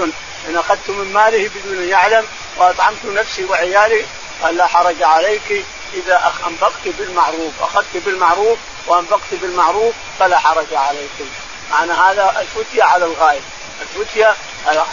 إن 0.49 0.57
أخذت 0.57 0.89
من 0.89 1.13
ماله 1.13 1.49
بدون 1.55 1.77
أن 1.77 1.89
يعلم 1.89 2.25
وأطعمت 2.57 3.05
نفسي 3.05 3.45
وعيالي. 3.45 4.05
قال 4.41 4.57
لا 4.57 4.67
حرج 4.67 5.03
عليك. 5.03 5.65
إذا 5.93 6.33
أنفقت 6.47 6.87
بالمعروف 6.99 7.53
أخذت 7.61 7.97
بالمعروف 8.05 8.59
وأنفقت 8.87 9.33
بالمعروف 9.41 9.95
فلا 10.19 10.39
حرج 10.39 10.73
عليك. 10.73 11.27
معنى 11.71 11.91
هذا 11.91 12.39
الفتية 12.39 12.84
على 12.84 13.05
الغاية 13.05 13.39
الفتية 13.81 14.36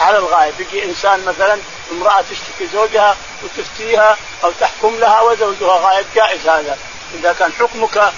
على 0.01 0.19
الغاية 0.19 0.53
بيجي 0.59 0.85
إنسان 0.85 1.25
مثلا 1.25 1.59
امرأة 1.93 2.25
تشتكي 2.31 2.67
زوجها 2.73 3.17
وتفتيها 3.45 4.17
أو 4.45 4.51
تحكم 4.61 4.97
لها 4.97 5.21
وزوجها 5.21 5.77
غايب 5.77 6.07
جائز 6.15 6.49
هذا. 6.49 6.79
إذا 7.15 7.33
كان 7.33 7.53
حكمك 7.53 8.13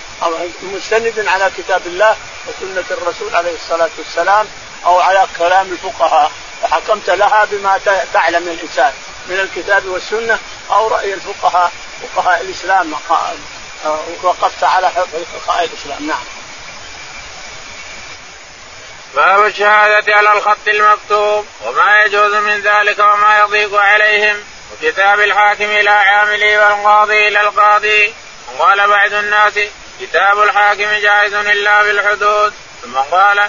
مستند 0.62 1.26
على 1.28 1.50
كتاب 1.58 1.82
الله 1.86 2.16
وسنة 2.46 2.84
الرسول 2.90 3.36
عليه 3.36 3.54
الصلاة 3.54 3.90
والسلام 3.98 4.46
أو 4.86 5.00
على 5.00 5.26
كلام 5.38 5.72
الفقهاء 5.72 6.30
وحكمت 6.62 7.10
لها 7.10 7.44
بما 7.44 7.80
تعلم 8.12 8.48
الإنسان 8.48 8.92
من 9.28 9.40
الكتاب 9.40 9.86
والسنة 9.86 10.38
أو 10.70 10.88
رأي 10.88 11.14
الفقهاء 11.14 11.72
فقهاء 12.14 12.40
الإسلام 12.40 12.94
وقفت 14.22 14.64
على 14.64 14.90
فقهاء 15.46 15.64
الإسلام. 15.64 16.06
نعم. 16.06 16.39
باب 19.14 19.46
الشهادة 19.46 20.14
على 20.16 20.32
الخط 20.32 20.68
المكتوب 20.68 21.46
وما 21.66 22.02
يجوز 22.02 22.34
من 22.34 22.60
ذلك 22.60 22.98
وما 22.98 23.38
يضيق 23.38 23.74
عليهم. 23.74 24.36
وكتاب 24.72 25.20
الحاكم 25.20 25.64
إلى 25.64 25.90
عامله 25.90 26.58
والقاضي 26.58 27.28
إلى 27.28 27.40
القاضي. 27.40 28.14
وقال 28.48 28.88
بعض 28.88 29.12
الناس 29.12 29.52
كتاب 30.00 30.42
الحاكم 30.42 30.92
جائز 31.02 31.34
إلا 31.34 31.82
بالحدود. 31.82 32.54
ثم 32.82 32.96
قال 32.96 33.48